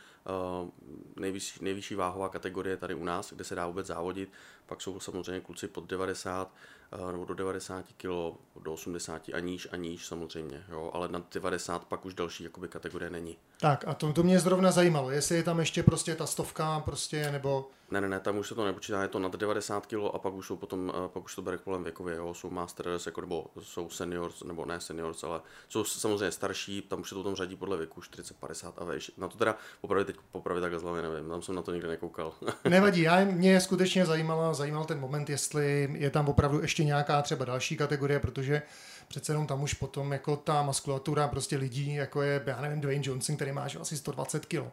uh, 0.61 0.69
nejvyšší, 1.15 1.59
nejvyšší 1.63 1.95
váhová 1.95 2.29
kategorie 2.29 2.77
tady 2.77 2.93
u 2.93 3.03
nás, 3.03 3.33
kde 3.33 3.43
se 3.43 3.55
dá 3.55 3.67
vůbec 3.67 3.87
závodit. 3.87 4.31
Pak 4.65 4.81
jsou 4.81 4.99
samozřejmě 4.99 5.41
kluci 5.41 5.67
pod 5.67 5.87
90, 5.89 6.53
uh, 6.99 7.11
nebo 7.11 7.25
do 7.25 7.33
90 7.33 7.85
kg, 7.97 8.37
do 8.63 8.73
80 8.73 9.21
a 9.33 9.39
níž 9.39 9.67
a 9.71 9.75
níž 9.75 10.05
samozřejmě, 10.05 10.63
jo, 10.69 10.91
ale 10.93 11.07
na 11.07 11.23
90 11.33 11.85
pak 11.85 12.05
už 12.05 12.13
další 12.13 12.43
jakoby 12.43 12.67
kategorie 12.67 13.09
není. 13.09 13.37
Tak 13.59 13.87
a 13.87 13.93
to, 13.93 14.13
to 14.13 14.23
mě 14.23 14.39
zrovna 14.39 14.71
zajímalo, 14.71 15.11
jestli 15.11 15.35
je 15.35 15.43
tam 15.43 15.59
ještě 15.59 15.83
prostě 15.83 16.15
ta 16.15 16.25
stovka 16.25 16.79
prostě, 16.79 17.31
nebo... 17.31 17.69
Ne, 17.91 18.01
ne, 18.01 18.09
ne, 18.09 18.19
tam 18.19 18.37
už 18.37 18.47
se 18.47 18.55
to 18.55 18.65
nepočítá, 18.65 19.01
je 19.01 19.07
to 19.07 19.19
nad 19.19 19.35
90 19.35 19.85
kg 19.85 19.99
a 20.13 20.19
pak 20.19 20.33
už 20.33 20.47
jsou 20.47 20.57
potom, 20.57 20.93
pak 21.07 21.23
už 21.23 21.35
to 21.35 21.41
bere 21.41 21.57
kolem 21.57 21.83
věkově, 21.83 22.15
jo, 22.15 22.33
jsou 22.33 22.49
masters, 22.49 23.05
jako, 23.05 23.21
nebo 23.21 23.45
jsou 23.61 23.89
seniors, 23.89 24.43
nebo 24.43 24.65
ne 24.65 24.79
seniors, 24.79 25.23
ale 25.23 25.41
jsou 25.69 25.83
samozřejmě 25.83 26.31
starší, 26.31 26.81
tam 26.81 27.01
už 27.01 27.09
se 27.09 27.15
to 27.15 27.23
tam 27.23 27.35
řadí 27.35 27.55
podle 27.55 27.77
věku 27.77 28.01
40, 28.01 28.37
50 28.37 28.73
a 28.77 28.83
veš. 28.83 29.11
Na 29.17 29.27
to 29.27 29.37
teda 29.37 29.55
popravit 29.81 30.07
teď 30.07 30.15
popravit 30.31 30.61
takhle 30.61 30.79
z 30.79 30.83
hlavy 30.83 31.01
nevím, 31.01 31.29
tam 31.29 31.41
jsem 31.41 31.55
na 31.55 31.61
to 31.61 31.71
nikdy 31.73 31.87
nekoukal. 31.87 32.33
Nevadí, 32.69 33.01
já 33.01 33.25
mě 33.25 33.61
skutečně 33.61 34.05
zajímala, 34.05 34.53
zajímal 34.53 34.85
ten 34.85 34.99
moment, 34.99 35.29
jestli 35.29 35.89
je 35.93 36.09
tam 36.09 36.29
opravdu 36.29 36.61
ještě 36.61 36.83
nějaká 36.83 37.21
třeba 37.21 37.45
další 37.45 37.77
kategorie, 37.77 38.19
protože 38.19 38.61
přece 39.07 39.31
jenom 39.31 39.47
tam 39.47 39.63
už 39.63 39.73
potom 39.73 40.11
jako 40.11 40.35
ta 40.35 40.63
muskulatura 40.63 41.27
prostě 41.27 41.57
lidí, 41.57 41.93
jako 41.93 42.21
je, 42.21 42.43
já 42.45 42.61
nevím, 42.61 42.81
Dwayne 42.81 43.03
Johnson, 43.05 43.35
který 43.35 43.51
má 43.51 43.67
asi 43.81 43.97
120 43.97 44.45
kg 44.45 44.63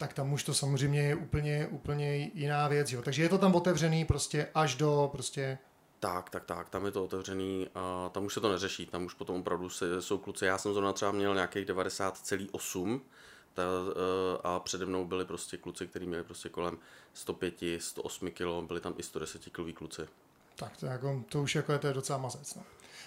tak 0.00 0.12
tam 0.12 0.32
už 0.32 0.44
to 0.44 0.54
samozřejmě 0.54 1.02
je 1.02 1.14
úplně, 1.14 1.66
úplně 1.66 2.30
jiná 2.34 2.68
věc. 2.68 2.92
Jo. 2.92 3.02
Takže 3.02 3.22
je 3.22 3.28
to 3.28 3.38
tam 3.38 3.54
otevřený 3.54 4.04
prostě 4.04 4.48
až 4.54 4.74
do 4.74 5.08
prostě 5.12 5.58
tak, 6.00 6.30
tak, 6.30 6.44
tak, 6.44 6.68
tam 6.68 6.84
je 6.84 6.90
to 6.90 7.04
otevřený 7.04 7.68
a 7.74 8.10
tam 8.12 8.24
už 8.24 8.34
se 8.34 8.40
to 8.40 8.52
neřeší, 8.52 8.86
tam 8.86 9.04
už 9.04 9.14
potom 9.14 9.36
opravdu 9.36 9.68
se, 9.68 10.02
jsou 10.02 10.18
kluci, 10.18 10.44
já 10.44 10.58
jsem 10.58 10.72
zrovna 10.72 10.92
třeba 10.92 11.12
měl 11.12 11.34
nějakých 11.34 11.66
90,8 11.66 13.00
ta, 13.54 13.62
eh, 13.62 14.38
a 14.44 14.60
přede 14.60 14.86
mnou 14.86 15.04
byli 15.04 15.24
prostě 15.24 15.56
kluci, 15.56 15.86
kteří 15.86 16.06
měli 16.06 16.24
prostě 16.24 16.48
kolem 16.48 16.78
105, 17.14 17.54
108 17.78 18.30
kg, 18.30 18.66
byli 18.66 18.80
tam 18.80 18.94
i 18.98 19.02
110 19.02 19.42
kg 19.50 19.74
kluci. 19.74 20.02
Tak 20.56 20.76
to, 20.76 20.86
jako, 20.86 21.24
to 21.28 21.42
už 21.42 21.54
jako 21.54 21.72
je, 21.72 21.78
to 21.78 21.86
je 21.86 21.92
docela 21.92 22.18
mazec. 22.18 22.54
No. 22.54 22.62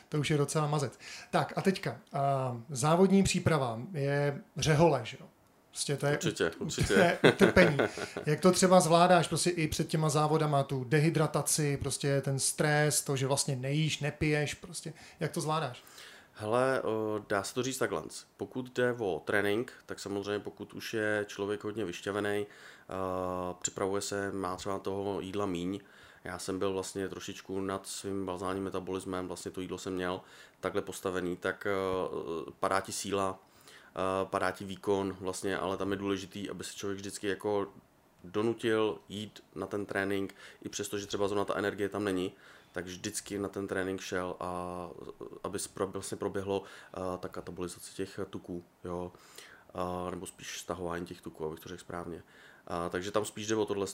To 0.10 0.20
už 0.20 0.30
je 0.30 0.38
docela 0.38 0.68
mazec. 0.68 1.00
Tak 1.32 1.54
a 1.56 1.62
teďka, 1.62 2.00
a 2.14 2.58
závodní 2.70 3.24
příprava 3.24 3.80
je 3.94 4.42
řehole, 4.58 5.02
že 5.04 5.18
jo? 5.20 5.28
Prostě 5.74 5.98
to 5.98 6.06
je, 6.06 6.14
určitě, 6.14 6.52
určitě. 6.60 6.94
To 6.94 7.00
je 7.00 7.20
utrpení. 7.34 7.78
Jak 8.26 8.40
to 8.40 8.52
třeba 8.52 8.80
zvládáš 8.80 9.28
prostě 9.28 9.50
i 9.50 9.68
před 9.68 9.88
těma 9.88 10.10
závodama, 10.10 10.64
tu 10.64 10.84
dehydrataci, 10.84 11.78
prostě 11.78 12.22
ten 12.22 12.40
stres, 12.40 13.02
to, 13.02 13.16
že 13.16 13.28
vlastně 13.28 13.56
nejíš, 13.56 14.00
nepiješ, 14.00 14.54
prostě, 14.54 14.94
jak 15.20 15.32
to 15.32 15.42
zvládáš? 15.42 15.84
Hele, 16.34 16.82
dá 17.30 17.44
se 17.44 17.54
to 17.54 17.64
říct 17.64 17.78
takhle. 17.78 18.04
Pokud 18.38 18.74
jde 18.74 18.96
o 19.00 19.22
trénink, 19.26 19.74
tak 19.86 20.00
samozřejmě 20.00 20.40
pokud 20.40 20.74
už 20.74 20.94
je 20.94 21.26
člověk 21.28 21.64
hodně 21.64 21.86
vyšťavený, 21.86 22.46
připravuje 23.62 24.02
se, 24.02 24.32
má 24.32 24.56
třeba 24.56 24.80
toho 24.80 25.22
jídla 25.22 25.46
míň, 25.46 25.80
já 26.24 26.40
jsem 26.40 26.60
byl 26.60 26.74
vlastně 26.74 27.10
trošičku 27.10 27.62
nad 27.62 27.88
svým 27.88 28.26
balzálním 28.26 28.64
metabolismem, 28.64 29.28
vlastně 29.28 29.52
to 29.52 29.62
jídlo 29.62 29.78
jsem 29.78 29.94
měl 29.94 30.22
takhle 30.60 30.82
postavený, 30.82 31.38
tak 31.38 31.68
padá 32.60 32.82
ti 32.82 32.92
síla, 32.92 33.40
padá 34.24 34.52
ti 34.52 34.66
výkon 34.66 35.18
vlastně, 35.20 35.58
ale 35.58 35.78
tam 35.78 35.92
je 35.92 35.98
důležitý, 35.98 36.50
aby 36.50 36.64
se 36.64 36.74
člověk 36.74 36.98
vždycky 36.98 37.28
jako 37.28 37.68
donutil 38.24 39.00
jít 39.10 39.44
na 39.56 39.68
ten 39.68 39.86
trénink, 39.86 40.36
i 40.62 40.70
přesto, 40.70 41.00
že 41.00 41.08
třeba 41.08 41.28
zrovna 41.28 41.46
ta 41.46 41.56
energie 41.56 41.90
tam 41.90 42.04
není, 42.04 42.34
tak 42.72 42.86
vždycky 42.86 43.40
na 43.40 43.48
ten 43.48 43.68
trénink 43.68 44.02
šel 44.02 44.36
a 44.40 44.90
aby 45.44 45.60
vlastně 45.88 46.18
proběhlo 46.18 46.64
ta 47.20 47.28
katabolizace 47.28 47.94
těch 47.94 48.20
tuků, 48.30 48.64
jo, 48.84 49.12
a, 49.74 50.10
nebo 50.10 50.26
spíš 50.26 50.60
stahování 50.60 51.06
těch 51.06 51.22
tuků, 51.22 51.46
abych 51.46 51.60
to 51.60 51.70
řekl 51.70 51.82
správně. 51.82 52.24
A, 52.68 52.90
takže 52.90 53.12
tam 53.12 53.26
spíš 53.26 53.48
jde 53.48 53.56
o 53.56 53.66
tohle. 53.66 53.88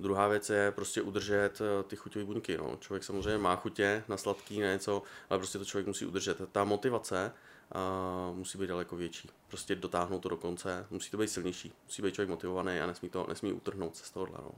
Druhá 0.00 0.28
věc 0.28 0.50
je 0.50 0.72
prostě 0.72 1.02
udržet 1.02 1.60
ty 1.86 1.96
chuťové 1.96 2.24
buňky. 2.24 2.56
No. 2.56 2.76
Člověk 2.80 3.04
samozřejmě 3.04 3.38
má 3.38 3.56
chutě 3.56 4.04
na 4.08 4.16
sladký, 4.16 4.60
na 4.60 4.72
něco, 4.72 5.02
ale 5.30 5.38
prostě 5.38 5.58
to 5.58 5.64
člověk 5.64 5.86
musí 5.86 6.06
udržet. 6.06 6.40
Ta 6.52 6.64
motivace 6.64 7.32
a 7.72 8.32
musí 8.34 8.58
být 8.58 8.66
daleko 8.66 8.96
větší. 8.96 9.30
Prostě 9.48 9.74
dotáhnout 9.74 10.18
to 10.18 10.28
do 10.28 10.36
konce, 10.36 10.86
musí 10.90 11.10
to 11.10 11.16
být 11.16 11.28
silnější, 11.28 11.72
musí 11.84 12.02
být 12.02 12.14
člověk 12.14 12.30
motivovaný 12.30 12.80
a 12.80 12.86
nesmí 12.86 13.08
to 13.08 13.26
nesmí 13.28 13.52
utrhnout 13.52 13.96
se 13.96 14.04
z 14.04 14.10
tohohle. 14.10 14.38
No. 14.42 14.50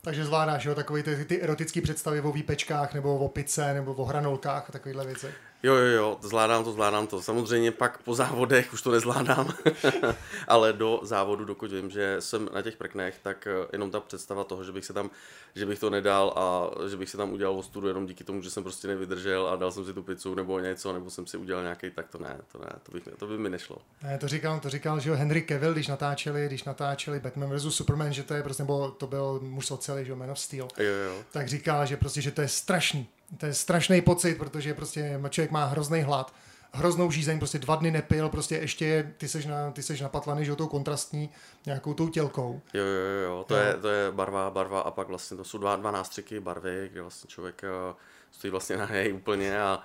Takže 0.00 0.24
zvládáš, 0.24 0.64
jo, 0.64 0.74
takové 0.74 1.02
ty, 1.02 1.24
ty 1.24 1.42
erotické 1.42 1.80
představy 1.80 2.20
o 2.20 2.32
výpečkách, 2.32 2.94
nebo 2.94 3.18
o 3.18 3.28
pice, 3.28 3.74
nebo 3.74 3.94
o 3.94 4.04
hranolkách 4.04 4.68
a 4.68 4.72
takovéhle 4.72 5.06
věci. 5.06 5.26
Jo, 5.64 5.74
jo, 5.74 5.86
jo, 5.86 6.18
zvládám 6.22 6.64
to, 6.64 6.72
zvládám 6.72 7.06
to. 7.06 7.22
Samozřejmě 7.22 7.72
pak 7.72 8.02
po 8.02 8.14
závodech 8.14 8.72
už 8.72 8.82
to 8.82 8.90
nezvládám, 8.90 9.54
ale 10.48 10.72
do 10.72 11.00
závodu, 11.02 11.44
dokud 11.44 11.72
vím, 11.72 11.90
že 11.90 12.16
jsem 12.20 12.48
na 12.54 12.62
těch 12.62 12.76
prknech, 12.76 13.18
tak 13.22 13.46
eh, 13.46 13.66
jenom 13.72 13.90
ta 13.90 14.00
představa 14.00 14.44
toho, 14.44 14.64
že 14.64 14.72
bych 14.72 14.84
se 14.84 14.92
tam, 14.92 15.10
že 15.54 15.66
bych 15.66 15.78
to 15.78 15.90
nedal 15.90 16.34
a 16.36 16.70
že 16.88 16.96
bych 16.96 17.10
se 17.10 17.16
tam 17.16 17.32
udělal 17.32 17.58
ostudu 17.58 17.88
jenom 17.88 18.06
díky 18.06 18.24
tomu, 18.24 18.42
že 18.42 18.50
jsem 18.50 18.62
prostě 18.62 18.88
nevydržel 18.88 19.48
a 19.48 19.56
dal 19.56 19.72
jsem 19.72 19.84
si 19.84 19.92
tu 19.92 20.02
pizzu 20.02 20.34
nebo 20.34 20.60
něco, 20.60 20.92
nebo 20.92 21.10
jsem 21.10 21.26
si 21.26 21.36
udělal 21.36 21.62
nějaký, 21.62 21.90
tak 21.90 22.08
to 22.08 22.18
ne, 22.18 22.40
to 22.52 22.58
ne, 22.58 22.70
to, 22.82 22.92
bych, 22.92 23.08
to 23.18 23.26
by 23.26 23.38
mi 23.38 23.50
nešlo. 23.50 23.76
Ne, 24.02 24.18
to 24.18 24.28
říkal, 24.28 24.60
to 24.60 24.70
říkal, 24.70 25.00
že 25.00 25.10
jo, 25.10 25.16
Henry 25.16 25.42
Cavill, 25.48 25.72
když 25.72 25.88
natáčeli, 25.88 26.46
když 26.46 26.64
natáčeli 26.64 27.20
Batman 27.20 27.56
vs 27.56 27.74
Superman, 27.74 28.12
že 28.12 28.22
to 28.22 28.34
je 28.34 28.42
prostě, 28.42 28.62
nebo 28.62 28.90
to 28.90 29.06
byl 29.06 29.40
muž 29.42 29.72
celý, 29.78 30.04
že 30.04 30.10
jo, 30.10 30.16
Man 30.16 30.30
of 30.30 30.38
Steel, 30.38 30.68
jo, 30.78 30.84
jo. 30.84 31.22
tak 31.30 31.48
říkal, 31.48 31.86
že 31.86 31.96
prostě, 31.96 32.22
že 32.22 32.30
to 32.30 32.40
je 32.40 32.48
strašný, 32.48 33.08
to 33.38 33.46
je 33.46 33.54
strašný 33.54 34.00
pocit, 34.00 34.38
protože 34.38 34.74
prostě 34.74 35.20
člověk 35.30 35.50
má 35.50 35.64
hrozný 35.64 36.00
hlad, 36.00 36.34
hroznou 36.74 37.10
žízeň, 37.10 37.38
prostě 37.38 37.58
dva 37.58 37.76
dny 37.76 37.90
nepil, 37.90 38.28
prostě 38.28 38.56
ještě 38.56 39.14
ty 39.16 39.28
seš, 39.28 39.46
na, 39.46 39.70
ty 39.70 39.82
seš 39.82 40.00
napatlaný, 40.00 40.44
že 40.44 40.56
tou 40.56 40.66
kontrastní 40.66 41.30
nějakou 41.66 41.94
tou 41.94 42.08
tělkou. 42.08 42.60
Jo, 42.74 42.84
jo, 42.84 43.20
jo, 43.24 43.44
to, 43.48 43.56
jo. 43.56 43.62
Je, 43.62 43.74
to 43.74 43.88
je 43.88 44.12
barva, 44.12 44.50
barva 44.50 44.80
a 44.80 44.90
pak 44.90 45.08
vlastně 45.08 45.36
to 45.36 45.44
jsou 45.44 45.58
dva, 45.58 45.76
dva 45.76 45.90
nástřiky 45.90 46.40
barvy, 46.40 46.88
kde 46.92 47.02
vlastně 47.02 47.28
člověk 47.28 47.62
uh, 47.62 47.96
stojí 48.30 48.50
vlastně 48.50 48.76
na 48.76 48.86
něj 48.86 49.12
úplně 49.12 49.60
a 49.60 49.82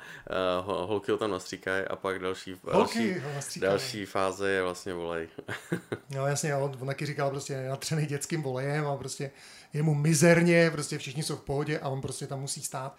uh, 0.59 0.87
holky 0.87 1.11
ho 1.11 1.17
tam 1.17 1.31
nastříkají 1.31 1.85
a 1.85 1.95
pak 1.95 2.19
další, 2.19 2.55
další, 2.73 3.59
další 3.59 4.05
fáze 4.05 4.49
je 4.49 4.63
vlastně 4.63 4.93
volej. 4.93 5.27
no 6.09 6.27
jasně, 6.27 6.55
on, 6.55 6.77
on 6.79 6.87
taky 6.87 7.05
říkal 7.05 7.29
prostě 7.29 7.67
natřený 7.69 8.05
dětským 8.05 8.41
volejem 8.41 8.87
a 8.87 8.97
prostě 8.97 9.31
je 9.73 9.83
mu 9.83 9.93
mizerně, 9.93 10.71
prostě 10.71 10.97
všichni 10.97 11.23
jsou 11.23 11.35
v 11.35 11.41
pohodě 11.41 11.79
a 11.79 11.89
on 11.89 12.01
prostě 12.01 12.27
tam 12.27 12.39
musí 12.39 12.61
stát 12.61 12.95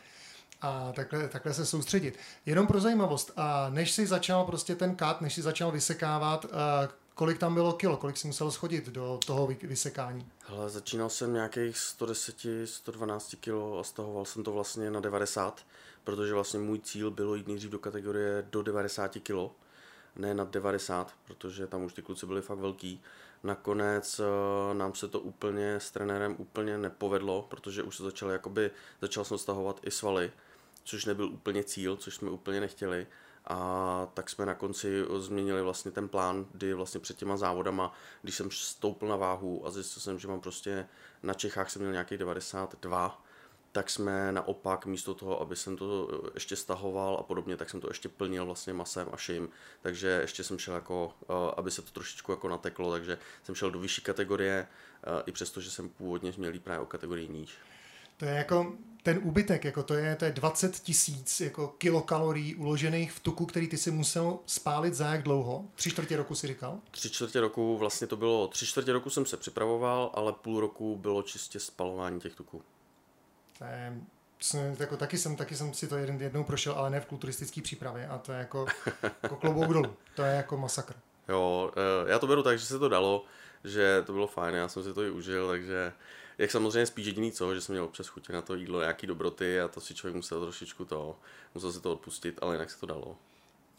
a 0.62 0.92
takhle, 0.92 1.28
takhle 1.28 1.54
se 1.54 1.66
soustředit. 1.66 2.18
Jenom 2.46 2.66
pro 2.66 2.80
zajímavost, 2.80 3.32
a 3.36 3.70
než 3.70 3.92
si 3.92 4.06
začal 4.06 4.44
prostě 4.44 4.74
ten 4.74 4.94
kat, 4.94 5.20
než 5.20 5.34
si 5.34 5.42
začal 5.42 5.70
vysekávat, 5.70 6.46
kolik 7.20 7.38
tam 7.38 7.54
bylo 7.54 7.72
kilo, 7.72 7.96
kolik 7.96 8.16
si 8.16 8.26
musel 8.26 8.50
schodit 8.50 8.88
do 8.88 9.18
toho 9.26 9.46
vysekání? 9.62 10.28
Hele, 10.46 10.70
začínal 10.70 11.08
jsem 11.08 11.32
nějakých 11.32 11.78
110, 11.78 12.36
112 12.64 13.34
kilo 13.40 13.78
a 13.78 13.84
stahoval 13.84 14.24
jsem 14.24 14.44
to 14.44 14.52
vlastně 14.52 14.90
na 14.90 15.00
90, 15.00 15.66
protože 16.04 16.34
vlastně 16.34 16.60
můj 16.60 16.78
cíl 16.78 17.10
bylo 17.10 17.34
jít 17.34 17.48
nejdřív 17.48 17.70
do 17.70 17.78
kategorie 17.78 18.46
do 18.50 18.62
90 18.62 19.08
kilo, 19.22 19.54
ne 20.16 20.34
nad 20.34 20.50
90, 20.50 21.14
protože 21.24 21.66
tam 21.66 21.84
už 21.84 21.92
ty 21.92 22.02
kluci 22.02 22.26
byli 22.26 22.42
fakt 22.42 22.58
velký. 22.58 23.02
Nakonec 23.42 24.20
uh, 24.20 24.26
nám 24.74 24.94
se 24.94 25.08
to 25.08 25.20
úplně 25.20 25.74
s 25.74 25.90
trenérem 25.90 26.34
úplně 26.38 26.78
nepovedlo, 26.78 27.46
protože 27.50 27.82
už 27.82 27.96
se 27.96 28.02
začal 28.02 28.30
jakoby, 28.30 28.70
začal 29.00 29.24
jsem 29.24 29.38
stahovat 29.38 29.80
i 29.82 29.90
svaly, 29.90 30.32
což 30.84 31.04
nebyl 31.04 31.26
úplně 31.26 31.64
cíl, 31.64 31.96
což 31.96 32.14
jsme 32.14 32.30
úplně 32.30 32.60
nechtěli. 32.60 33.06
A 33.44 34.08
tak 34.14 34.30
jsme 34.30 34.46
na 34.46 34.54
konci 34.54 35.04
změnili 35.18 35.62
vlastně 35.62 35.90
ten 35.90 36.08
plán, 36.08 36.46
kdy 36.52 36.74
vlastně 36.74 37.00
před 37.00 37.16
těma 37.16 37.36
závodama, 37.36 37.92
když 38.22 38.34
jsem 38.34 38.50
stoupil 38.50 39.08
na 39.08 39.16
váhu 39.16 39.66
a 39.66 39.70
zjistil 39.70 40.02
jsem, 40.02 40.18
že 40.18 40.28
mám 40.28 40.40
prostě 40.40 40.88
na 41.22 41.34
Čechách 41.34 41.70
jsem 41.70 41.82
měl 41.82 41.92
nějakých 41.92 42.18
92, 42.18 43.22
tak 43.72 43.90
jsme 43.90 44.32
naopak 44.32 44.86
místo 44.86 45.14
toho, 45.14 45.40
aby 45.40 45.56
jsem 45.56 45.76
to 45.76 46.08
ještě 46.34 46.56
stahoval 46.56 47.16
a 47.20 47.22
podobně, 47.22 47.56
tak 47.56 47.70
jsem 47.70 47.80
to 47.80 47.88
ještě 47.90 48.08
plnil 48.08 48.46
vlastně 48.46 48.72
masem 48.72 49.08
a 49.12 49.16
šim, 49.16 49.48
takže 49.82 50.08
ještě 50.08 50.44
jsem 50.44 50.58
šel 50.58 50.74
jako, 50.74 51.12
eh, 51.22 51.54
aby 51.56 51.70
se 51.70 51.82
to 51.82 51.90
trošičku 51.90 52.32
jako 52.32 52.48
nateklo, 52.48 52.92
takže 52.92 53.18
jsem 53.42 53.54
šel 53.54 53.70
do 53.70 53.78
vyšší 53.78 54.02
kategorie, 54.02 54.66
eh, 55.02 55.22
i 55.26 55.32
přesto, 55.32 55.60
že 55.60 55.70
jsem 55.70 55.88
původně 55.88 56.32
měl 56.36 56.52
právě 56.60 56.80
o 56.80 56.86
kategorii 56.86 57.28
níž. 57.28 57.58
To 58.20 58.26
je 58.26 58.34
jako 58.34 58.72
ten 59.02 59.20
úbytek, 59.22 59.64
jako 59.64 59.82
to 59.82 59.94
je, 59.94 60.16
to 60.16 60.24
je 60.24 60.30
20 60.32 60.78
tisíc 60.78 61.40
jako 61.40 61.68
kilokalorií 61.68 62.54
uložených 62.54 63.12
v 63.12 63.20
tuku, 63.20 63.46
který 63.46 63.68
ty 63.68 63.76
si 63.76 63.90
musel 63.90 64.38
spálit 64.46 64.94
za 64.94 65.06
jak 65.06 65.22
dlouho? 65.22 65.64
Tři 65.74 65.90
čtvrtě 65.90 66.16
roku 66.16 66.34
si 66.34 66.46
říkal? 66.46 66.78
Tři 66.90 67.10
čtvrtě 67.10 67.40
roku, 67.40 67.78
vlastně 67.78 68.06
to 68.06 68.16
bylo, 68.16 68.48
tři 68.48 68.66
čtvrtě 68.66 68.92
roku 68.92 69.10
jsem 69.10 69.26
se 69.26 69.36
připravoval, 69.36 70.10
ale 70.14 70.32
půl 70.32 70.60
roku 70.60 70.96
bylo 70.96 71.22
čistě 71.22 71.60
spalování 71.60 72.20
těch 72.20 72.34
tuků. 72.34 72.62
To 73.58 73.64
je, 73.64 74.00
jako, 74.78 74.96
taky, 74.96 75.18
jsem, 75.18 75.36
taky 75.36 75.56
jsem 75.56 75.74
si 75.74 75.88
to 75.88 75.96
jeden, 75.96 76.20
jednou 76.22 76.44
prošel, 76.44 76.72
ale 76.72 76.90
ne 76.90 77.00
v 77.00 77.06
kulturistické 77.06 77.62
přípravě 77.62 78.08
a 78.08 78.18
to 78.18 78.32
je 78.32 78.38
jako, 78.38 78.66
jako 79.22 79.36
klobouk 79.36 79.72
dolů. 79.72 79.96
To 80.16 80.22
je 80.22 80.36
jako 80.36 80.56
masakr. 80.56 80.94
Jo, 81.28 81.72
eh, 81.76 82.10
já 82.10 82.18
to 82.18 82.26
beru 82.26 82.42
tak, 82.42 82.58
že 82.58 82.66
se 82.66 82.78
to 82.78 82.88
dalo, 82.88 83.24
že 83.64 84.02
to 84.06 84.12
bylo 84.12 84.26
fajn, 84.26 84.54
já 84.54 84.68
jsem 84.68 84.82
si 84.82 84.94
to 84.94 85.02
i 85.02 85.10
užil, 85.10 85.48
takže 85.48 85.92
jak 86.40 86.50
samozřejmě 86.50 86.86
spíš 86.86 87.06
jediný 87.06 87.32
co, 87.32 87.54
že 87.54 87.60
jsem 87.60 87.72
měl 87.72 87.84
občas 87.84 88.06
chutě 88.08 88.32
na 88.32 88.42
to 88.42 88.54
jídlo, 88.54 88.80
nějaký 88.80 89.06
dobroty 89.06 89.60
a 89.60 89.68
to 89.68 89.80
si 89.80 89.94
člověk 89.94 90.16
musel 90.16 90.40
trošičku 90.40 90.84
to, 90.84 91.18
musel 91.54 91.72
si 91.72 91.80
to 91.80 91.92
odpustit, 91.92 92.38
ale 92.42 92.54
jinak 92.54 92.70
se 92.70 92.80
to 92.80 92.86
dalo. 92.86 93.16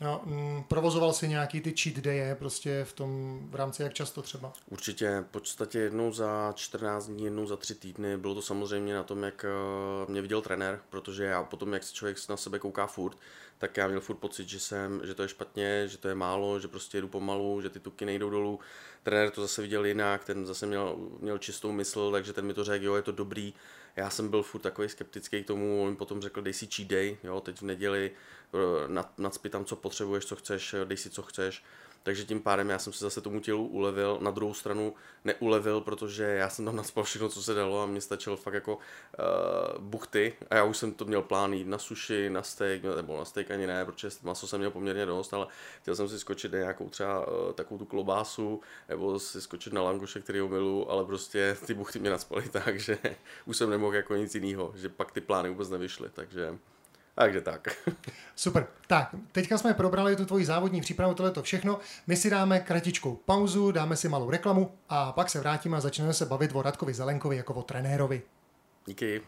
No, 0.01 0.21
mm, 0.25 0.63
provozoval 0.63 1.13
si 1.13 1.27
nějaký 1.27 1.61
ty 1.61 1.73
cheat 1.77 1.97
daye 1.97 2.35
prostě 2.35 2.83
v 2.83 2.93
tom 2.93 3.39
v 3.49 3.55
rámci 3.55 3.83
jak 3.83 3.93
často 3.93 4.21
třeba? 4.21 4.53
Určitě, 4.69 5.23
v 5.27 5.31
podstatě 5.31 5.79
jednou 5.79 6.11
za 6.11 6.53
14 6.55 7.07
dní, 7.07 7.23
jednou 7.23 7.45
za 7.45 7.57
3 7.57 7.75
týdny. 7.75 8.17
Bylo 8.17 8.35
to 8.35 8.41
samozřejmě 8.41 8.95
na 8.95 9.03
tom, 9.03 9.23
jak 9.23 9.45
eh, 9.45 10.11
mě 10.11 10.21
viděl 10.21 10.41
trenér, 10.41 10.79
protože 10.89 11.23
já 11.23 11.43
potom, 11.43 11.73
jak 11.73 11.83
se 11.83 11.93
člověk 11.93 12.17
na 12.29 12.37
sebe 12.37 12.59
kouká 12.59 12.87
furt, 12.87 13.17
tak 13.57 13.77
já 13.77 13.87
měl 13.87 14.01
furt 14.01 14.15
pocit, 14.15 14.49
že, 14.49 14.59
jsem, 14.59 15.01
že 15.03 15.13
to 15.13 15.21
je 15.21 15.27
špatně, 15.27 15.87
že 15.87 15.97
to 15.97 16.07
je 16.07 16.15
málo, 16.15 16.59
že 16.59 16.67
prostě 16.67 16.97
jedu 16.97 17.07
pomalu, 17.07 17.61
že 17.61 17.69
ty 17.69 17.79
tuky 17.79 18.05
nejdou 18.05 18.29
dolů. 18.29 18.59
Trenér 19.03 19.31
to 19.31 19.41
zase 19.41 19.61
viděl 19.61 19.85
jinak, 19.85 20.23
ten 20.23 20.45
zase 20.45 20.65
měl, 20.65 20.95
měl 21.19 21.37
čistou 21.37 21.71
mysl, 21.71 22.11
takže 22.11 22.33
ten 22.33 22.45
mi 22.45 22.53
to 22.53 22.63
řekl, 22.63 22.85
jo, 22.85 22.95
je 22.95 23.01
to 23.01 23.11
dobrý. 23.11 23.53
Já 23.95 24.09
jsem 24.09 24.29
byl 24.29 24.43
furt 24.43 24.61
takový 24.61 24.89
skeptický 24.89 25.43
k 25.43 25.47
tomu, 25.47 25.83
on 25.83 25.95
potom 25.95 26.21
řekl, 26.21 26.41
dej 26.41 26.53
si 26.53 26.67
cheat 26.67 26.87
day, 26.87 27.17
jo, 27.23 27.41
teď 27.41 27.57
v 27.57 27.61
neděli, 27.61 28.11
nad, 28.87 29.19
nadspi 29.19 29.49
tam, 29.49 29.65
co 29.65 29.75
potřebuješ, 29.75 30.25
co 30.25 30.35
chceš, 30.35 30.75
dej 30.85 30.97
si, 30.97 31.09
co 31.09 31.21
chceš. 31.21 31.63
Takže 32.03 32.25
tím 32.25 32.41
pádem 32.41 32.69
já 32.69 32.79
jsem 32.79 32.93
se 32.93 33.05
zase 33.05 33.21
tomu 33.21 33.39
tělu 33.39 33.67
ulevil, 33.67 34.17
na 34.21 34.31
druhou 34.31 34.53
stranu 34.53 34.93
neulevil, 35.25 35.81
protože 35.81 36.23
já 36.23 36.49
jsem 36.49 36.65
tam 36.65 36.75
naspal 36.75 37.03
všechno, 37.03 37.29
co 37.29 37.43
se 37.43 37.53
dalo 37.53 37.81
a 37.81 37.85
mě 37.85 38.01
stačilo 38.01 38.37
fakt 38.37 38.53
jako 38.53 38.75
uh, 38.75 39.83
buchty. 39.83 40.33
A 40.49 40.55
já 40.55 40.63
už 40.63 40.77
jsem 40.77 40.93
to 40.93 41.05
měl 41.05 41.21
plán 41.21 41.53
jít 41.53 41.67
na 41.67 41.77
suši, 41.77 42.29
na 42.29 42.43
steak, 42.43 42.83
nebo 42.83 43.17
na 43.17 43.25
steak 43.25 43.51
ani 43.51 43.67
ne, 43.67 43.85
protože 43.85 44.09
maso 44.23 44.47
jsem 44.47 44.59
měl 44.59 44.71
poměrně 44.71 45.05
dost, 45.05 45.33
ale 45.33 45.47
chtěl 45.81 45.95
jsem 45.95 46.09
si 46.09 46.19
skočit 46.19 46.51
na 46.51 46.59
nějakou 46.59 46.89
třeba 46.89 47.27
uh, 47.27 47.53
takovou 47.53 47.77
tu 47.77 47.85
klobásu, 47.85 48.61
nebo 48.89 49.19
si 49.19 49.41
skočit 49.41 49.73
na 49.73 49.81
langoše, 49.81 50.21
který 50.21 50.39
ho 50.39 50.47
milu, 50.47 50.91
ale 50.91 51.05
prostě 51.05 51.57
ty 51.65 51.73
buchty 51.73 51.99
mě 51.99 52.09
naspaly 52.09 52.49
tak, 52.51 52.79
že 52.79 52.97
už 53.45 53.57
jsem 53.57 53.69
nemohl 53.69 53.95
jako 53.95 54.15
nic 54.15 54.35
jiného, 54.35 54.73
že 54.75 54.89
pak 54.89 55.11
ty 55.11 55.21
plány 55.21 55.49
vůbec 55.49 55.69
nevyšly, 55.69 56.09
takže 56.13 56.57
takže 57.15 57.41
tak. 57.41 57.67
Super. 58.35 58.67
Tak, 58.87 59.15
teďka 59.31 59.57
jsme 59.57 59.73
probrali 59.73 60.15
tu 60.15 60.25
tvoji 60.25 60.45
závodní 60.45 60.81
přípravu, 60.81 61.13
tohle 61.13 61.31
to 61.31 61.43
všechno. 61.43 61.79
My 62.07 62.15
si 62.15 62.29
dáme 62.29 62.59
kratičkou 62.59 63.15
pauzu, 63.15 63.71
dáme 63.71 63.95
si 63.95 64.09
malou 64.09 64.29
reklamu 64.29 64.71
a 64.89 65.11
pak 65.11 65.29
se 65.29 65.39
vrátíme 65.39 65.77
a 65.77 65.81
začneme 65.81 66.13
se 66.13 66.25
bavit 66.25 66.51
o 66.53 66.61
Radkovi 66.61 66.93
Zelenkovi 66.93 67.37
jako 67.37 67.53
o 67.53 67.63
trenérovi. 67.63 68.21
Díky. 68.85 69.21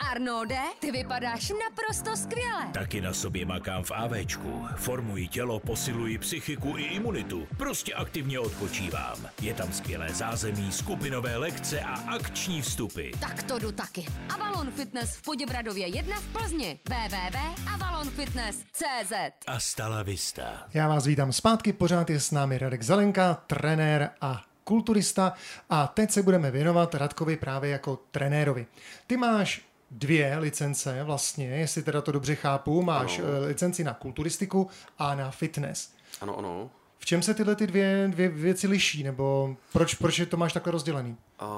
Arnolde, 0.00 0.58
ty 0.80 0.90
vypadáš 0.90 1.52
naprosto 1.64 2.16
skvěle. 2.16 2.66
Taky 2.72 3.00
na 3.00 3.12
sobě 3.12 3.46
makám 3.46 3.84
v 3.84 3.90
AVčku. 3.90 4.66
Formuji 4.76 5.28
tělo, 5.28 5.60
posiluji 5.60 6.18
psychiku 6.18 6.74
i 6.78 6.82
imunitu. 6.82 7.46
Prostě 7.56 7.94
aktivně 7.94 8.38
odpočívám. 8.38 9.16
Je 9.42 9.54
tam 9.54 9.72
skvělé 9.72 10.08
zázemí, 10.08 10.72
skupinové 10.72 11.36
lekce 11.36 11.80
a 11.80 11.94
akční 12.14 12.62
vstupy. 12.62 13.10
Tak 13.20 13.42
to 13.42 13.58
jdu 13.58 13.72
taky. 13.72 14.06
Avalon 14.34 14.70
Fitness 14.70 15.16
v 15.16 15.22
Poděbradově 15.22 15.86
1 15.86 16.16
v 16.16 16.32
Plzni. 16.32 16.80
www.avalonfitness.cz 16.88 19.12
A 19.46 19.58
la 19.88 20.02
vista. 20.02 20.42
Já 20.74 20.88
vás 20.88 21.06
vítám 21.06 21.32
zpátky, 21.32 21.72
pořád 21.72 22.10
je 22.10 22.20
s 22.20 22.30
námi 22.30 22.58
Radek 22.58 22.82
Zelenka, 22.82 23.34
trenér 23.46 24.10
a 24.20 24.42
kulturista 24.64 25.32
a 25.70 25.86
teď 25.86 26.10
se 26.10 26.22
budeme 26.22 26.50
věnovat 26.50 26.94
Radkovi 26.94 27.36
právě 27.36 27.70
jako 27.70 27.98
trenérovi. 28.10 28.66
Ty 29.06 29.16
máš 29.16 29.69
dvě 29.90 30.38
licence 30.38 31.04
vlastně, 31.04 31.46
jestli 31.46 31.82
teda 31.82 32.00
to 32.00 32.12
dobře 32.12 32.34
chápu. 32.34 32.82
Máš 32.82 33.18
ano. 33.18 33.28
Eh, 33.28 33.46
licenci 33.46 33.84
na 33.84 33.94
kulturistiku 33.94 34.70
a 34.98 35.14
na 35.14 35.30
fitness. 35.30 35.92
Ano, 36.20 36.38
ano. 36.38 36.70
V 36.98 37.06
čem 37.06 37.22
se 37.22 37.34
tyhle 37.34 37.56
ty 37.56 37.66
dvě, 37.66 38.08
dvě 38.10 38.28
věci 38.28 38.66
liší, 38.66 39.02
nebo 39.02 39.56
proč, 39.72 39.94
proč 39.94 40.18
je 40.18 40.26
to 40.26 40.36
máš 40.36 40.52
takhle 40.52 40.72
rozdělený? 40.72 41.16
Uh, 41.42 41.48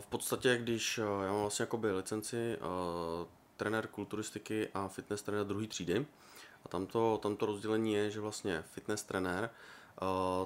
v 0.00 0.06
podstatě, 0.08 0.58
když 0.58 0.98
uh, 0.98 1.04
já 1.24 1.32
mám 1.32 1.40
vlastně 1.40 1.62
jakoby 1.62 1.92
licenci 1.92 2.56
uh, 2.60 3.26
trenér 3.56 3.86
kulturistiky 3.86 4.68
a 4.74 4.88
fitness 4.88 5.22
trenér 5.22 5.46
druhé 5.46 5.66
třídy, 5.66 6.06
a 6.64 6.68
tam 6.68 6.86
to, 6.86 7.18
tam 7.22 7.36
to 7.36 7.46
rozdělení 7.46 7.92
je, 7.92 8.10
že 8.10 8.20
vlastně 8.20 8.62
fitness 8.62 9.02
trenér 9.02 9.50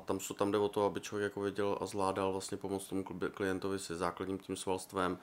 tam, 0.05 0.21
jsou, 0.21 0.35
tam 0.35 0.53
jde 0.53 0.59
o 0.59 0.69
to, 0.69 0.85
aby 0.85 1.01
člověk 1.01 1.31
jako 1.31 1.41
věděl 1.41 1.79
a 1.81 1.87
zvládal 1.87 2.33
vlastně 2.33 2.57
pomoct 2.57 2.87
tomu 2.87 3.05
klientovi 3.35 3.79
se 3.79 3.97
základním 3.97 4.39
tím 4.39 4.57
svalstvem, 4.57 5.19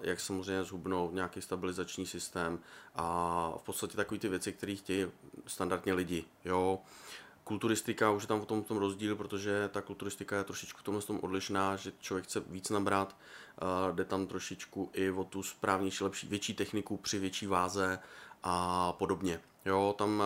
jak 0.00 0.20
samozřejmě 0.20 0.64
zhubnout, 0.64 1.14
nějaký 1.14 1.42
stabilizační 1.42 2.06
systém 2.06 2.58
a 2.94 3.52
v 3.56 3.62
podstatě 3.62 3.96
takové 3.96 4.18
ty 4.18 4.28
věci, 4.28 4.52
které 4.52 4.74
chtějí 4.74 5.06
standardně 5.46 5.94
lidi. 5.94 6.24
Jo. 6.44 6.78
Kulturistika 7.44 8.10
už 8.10 8.22
je 8.22 8.28
tam 8.28 8.40
v 8.40 8.46
tom, 8.46 8.64
v 8.64 8.66
tom 8.66 8.76
rozdíl, 8.76 9.16
protože 9.16 9.70
ta 9.72 9.82
kulturistika 9.82 10.36
je 10.36 10.44
trošičku 10.44 10.80
v 10.80 10.82
tomhle 10.82 11.02
tom 11.02 11.20
odlišná, 11.22 11.76
že 11.76 11.92
člověk 12.00 12.24
chce 12.24 12.40
víc 12.40 12.70
nabrat, 12.70 13.16
jde 13.92 14.04
tam 14.04 14.26
trošičku 14.26 14.90
i 14.92 15.10
o 15.10 15.24
tu 15.24 15.42
správnější, 15.42 16.04
lepší, 16.04 16.26
větší 16.26 16.54
techniku 16.54 16.96
při 16.96 17.18
větší 17.18 17.46
váze 17.46 17.98
a 18.42 18.92
podobně. 18.92 19.40
Jo, 19.64 19.94
tam 19.98 20.22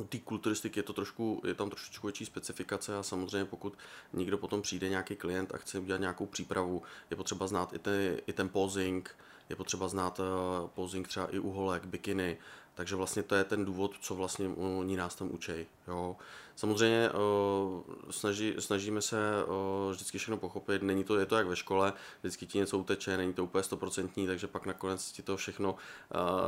u 0.00 0.04
té 0.04 0.18
kulturistiky 0.18 0.78
je 0.78 0.82
to 0.82 0.92
trošku, 0.92 1.42
je 1.46 1.54
tam 1.54 1.70
trošičku 1.70 2.06
větší 2.06 2.24
specifikace 2.24 2.96
a 2.96 3.02
samozřejmě 3.02 3.44
pokud 3.44 3.78
někdo 4.12 4.38
potom 4.38 4.62
přijde 4.62 4.88
nějaký 4.88 5.16
klient 5.16 5.54
a 5.54 5.58
chce 5.58 5.78
udělat 5.78 6.00
nějakou 6.00 6.26
přípravu, 6.26 6.82
je 7.10 7.16
potřeba 7.16 7.46
znát 7.46 7.72
i, 7.72 7.78
ty, 7.78 8.22
i 8.26 8.32
ten 8.32 8.48
posing, 8.48 9.16
je 9.48 9.56
potřeba 9.56 9.88
znát 9.88 10.20
uh, 10.20 10.68
posing 10.68 11.08
třeba 11.08 11.26
i 11.26 11.38
uholek, 11.38 11.86
bikiny, 11.86 12.38
takže 12.74 12.96
vlastně 12.96 13.22
to 13.22 13.34
je 13.34 13.44
ten 13.44 13.64
důvod, 13.64 13.92
co 14.00 14.14
vlastně 14.14 14.48
oni 14.48 14.96
nás 14.96 15.14
tam 15.14 15.34
učej. 15.34 15.66
Jo. 15.88 16.16
Samozřejmě 16.56 17.10
uh, 17.10 17.82
snaží, 18.10 18.54
snažíme 18.58 19.02
se 19.02 19.16
uh, 19.44 19.92
vždycky 19.92 20.18
všechno 20.18 20.36
pochopit, 20.36 20.82
není 20.82 21.04
to, 21.04 21.18
je 21.18 21.26
to 21.26 21.36
jak 21.36 21.46
ve 21.46 21.56
škole, 21.56 21.92
vždycky 22.20 22.46
ti 22.46 22.58
něco 22.58 22.78
uteče, 22.78 23.16
není 23.16 23.32
to 23.32 23.44
úplně 23.44 23.64
stoprocentní, 23.64 24.26
takže 24.26 24.46
pak 24.46 24.66
nakonec 24.66 25.12
ti 25.12 25.22
to 25.22 25.36
všechno, 25.36 25.76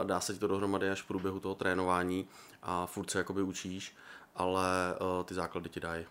dá 0.05 0.21
se 0.21 0.35
ti 0.35 0.39
to 0.39 0.49
dohromady 0.49 0.91
až 0.91 1.03
v 1.03 1.07
průběhu 1.07 1.41
toho 1.41 1.55
trénování 1.55 2.29
a 2.63 2.87
furt 2.87 3.11
se 3.11 3.19
jakoby 3.19 3.43
učíš, 3.43 3.97
ale 4.35 4.65
ty 5.25 5.35
základy 5.35 5.69
ti 5.69 5.81
dají. 5.81 6.07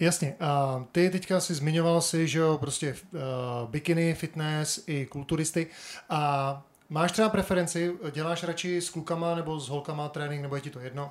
Jasně. 0.00 0.36
A 0.40 0.84
ty 0.92 1.10
teďka 1.10 1.40
si 1.40 1.54
zmiňoval 1.54 2.00
si, 2.00 2.28
že 2.28 2.38
jo, 2.38 2.58
prostě 2.58 2.96
uh, 3.12 3.70
bikiny, 3.70 4.14
fitness 4.14 4.84
i 4.86 5.06
kulturisty. 5.06 5.66
A 6.10 6.62
máš 6.88 7.12
třeba 7.12 7.28
preferenci, 7.28 7.92
děláš 8.12 8.42
radši 8.42 8.80
s 8.80 8.90
klukama 8.90 9.34
nebo 9.34 9.60
s 9.60 9.68
holkama 9.68 10.08
trénink, 10.08 10.42
nebo 10.42 10.54
je 10.54 10.60
ti 10.60 10.70
to 10.70 10.80
jedno? 10.80 11.10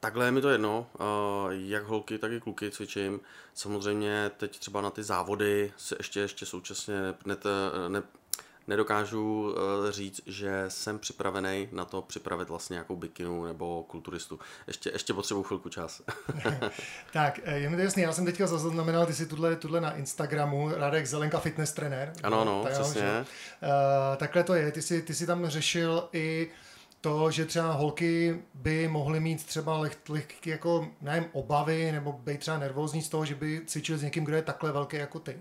Takhle 0.00 0.24
je 0.24 0.30
mi 0.30 0.40
to 0.40 0.48
jedno, 0.48 0.86
uh, 1.00 1.06
jak 1.52 1.84
holky, 1.84 2.18
tak 2.18 2.32
i 2.32 2.40
kluky 2.40 2.70
cvičím. 2.70 3.20
Samozřejmě 3.54 4.30
teď 4.36 4.58
třeba 4.58 4.80
na 4.80 4.90
ty 4.90 5.02
závody 5.02 5.72
se 5.76 5.96
ještě, 5.98 6.20
ještě 6.20 6.46
současně 6.46 6.94
ne, 7.26 7.36
ne, 7.88 8.02
nedokážu 8.66 9.42
uh, 9.42 9.90
říct, 9.90 10.20
že 10.26 10.64
jsem 10.68 10.98
připravený 10.98 11.68
na 11.72 11.84
to 11.84 12.02
připravit 12.02 12.48
vlastně 12.48 12.74
nějakou 12.74 12.96
bikinu 12.96 13.44
nebo 13.44 13.82
kulturistu. 13.82 14.38
Ještě, 14.66 14.90
ještě 14.90 15.14
potřebuji 15.14 15.42
chvilku 15.42 15.68
čas. 15.68 16.02
tak, 17.12 17.40
eh, 17.44 17.58
je 17.58 17.70
mi 17.70 17.76
to 17.76 17.82
jasný, 17.82 18.02
já 18.02 18.12
jsem 18.12 18.24
teďka 18.24 18.46
zaznamenal, 18.46 19.06
ty 19.06 19.14
jsi 19.14 19.26
tuhle, 19.26 19.56
tuhle 19.56 19.80
na 19.80 19.92
Instagramu, 19.96 20.70
Radek 20.74 21.06
Zelenka 21.06 21.40
fitness 21.40 21.72
trenér. 21.72 22.12
Ano, 22.22 22.40
ano, 22.40 22.66
přesně. 22.70 23.02
Uh, 23.20 24.16
takhle 24.16 24.44
to 24.44 24.54
je, 24.54 24.72
ty 24.72 24.82
jsi, 24.82 25.02
ty 25.02 25.14
jsi 25.14 25.26
tam 25.26 25.46
řešil 25.46 26.08
i 26.12 26.50
to, 27.04 27.30
že 27.30 27.44
třeba 27.44 27.72
holky 27.72 28.42
by 28.54 28.88
mohly 28.88 29.20
mít 29.20 29.46
třeba 29.46 29.78
lehké 30.08 30.50
jako, 30.50 30.88
nevím, 31.00 31.28
obavy 31.32 31.92
nebo 31.92 32.12
být 32.12 32.40
třeba 32.40 32.58
nervózní 32.58 33.02
z 33.02 33.08
toho, 33.08 33.24
že 33.24 33.34
by 33.34 33.62
cvičili 33.66 33.98
s 33.98 34.02
někým, 34.02 34.24
kdo 34.24 34.36
je 34.36 34.42
takhle 34.42 34.72
velký 34.72 34.96
jako 34.96 35.18
ty? 35.18 35.38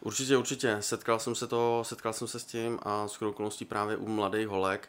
Určitě, 0.00 0.36
určitě. 0.36 0.76
Setkal 0.80 1.18
jsem 1.18 1.34
se 1.34 1.46
to, 1.46 1.84
setkal 1.86 2.12
jsem 2.12 2.28
se 2.28 2.38
s 2.38 2.44
tím 2.44 2.78
a 2.82 3.08
s 3.08 3.22
okolností 3.22 3.64
právě 3.64 3.96
u 3.96 4.08
mladých 4.08 4.48
holek, 4.48 4.88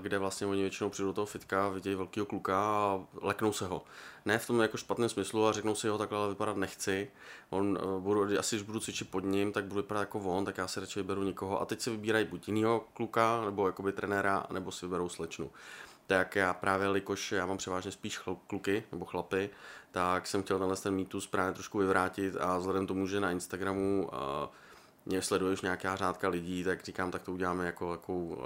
kde 0.00 0.18
vlastně 0.18 0.46
oni 0.46 0.60
většinou 0.60 0.90
přijdou 0.90 1.08
do 1.08 1.12
toho 1.12 1.26
fitka, 1.26 1.68
vidějí 1.68 1.96
velkého 1.96 2.26
kluka 2.26 2.58
a 2.58 3.00
leknou 3.22 3.52
se 3.52 3.66
ho. 3.66 3.84
Ne 4.24 4.38
v 4.38 4.46
tom 4.46 4.60
jako 4.60 4.76
špatném 4.76 5.08
smyslu 5.08 5.46
a 5.46 5.52
řeknou 5.52 5.74
si 5.74 5.88
ho 5.88 5.98
takhle 5.98 6.28
vypadat 6.28 6.56
nechci. 6.56 7.10
On, 7.50 7.78
eh, 7.82 8.00
budu, 8.00 8.38
asi 8.38 8.56
když 8.56 8.66
budu 8.66 8.80
cvičit 8.80 9.10
pod 9.10 9.24
ním, 9.24 9.52
tak 9.52 9.64
budu 9.64 9.82
vypadat 9.82 10.00
jako 10.00 10.20
on, 10.20 10.44
tak 10.44 10.58
já 10.58 10.68
si 10.68 10.80
radši 10.80 11.00
vyberu 11.00 11.22
někoho. 11.22 11.60
A 11.60 11.64
teď 11.64 11.80
si 11.80 11.90
vybírají 11.90 12.24
buď 12.24 12.48
jinýho 12.48 12.84
kluka, 12.94 13.44
nebo 13.44 13.66
jakoby 13.66 13.92
trenéra, 13.92 14.46
nebo 14.50 14.72
si 14.72 14.86
vyberou 14.86 15.08
slečnu 15.08 15.50
tak 16.08 16.36
já 16.36 16.54
právě, 16.54 16.86
jelikož 16.86 17.32
já 17.32 17.46
mám 17.46 17.56
převážně 17.56 17.92
spíš 17.92 18.20
kluky 18.46 18.84
nebo 18.92 19.04
chlapy, 19.04 19.50
tak 19.90 20.26
jsem 20.26 20.42
chtěl 20.42 20.58
tenhle 20.58 20.76
ten 20.76 20.94
mýtus 20.94 21.26
právě 21.26 21.54
trošku 21.54 21.78
vyvrátit 21.78 22.36
a 22.36 22.58
vzhledem 22.58 22.86
tomu, 22.86 23.06
že 23.06 23.20
na 23.20 23.30
Instagramu 23.30 24.08
uh, 24.12 24.18
mě 25.08 25.22
sleduje 25.22 25.52
už 25.52 25.62
nějaká 25.62 25.96
řádka 25.96 26.28
lidí, 26.28 26.64
tak 26.64 26.84
říkám, 26.84 27.10
tak 27.10 27.22
to 27.22 27.32
uděláme 27.32 27.66
jako, 27.66 27.92
jako 27.92 28.14
uh, 28.14 28.36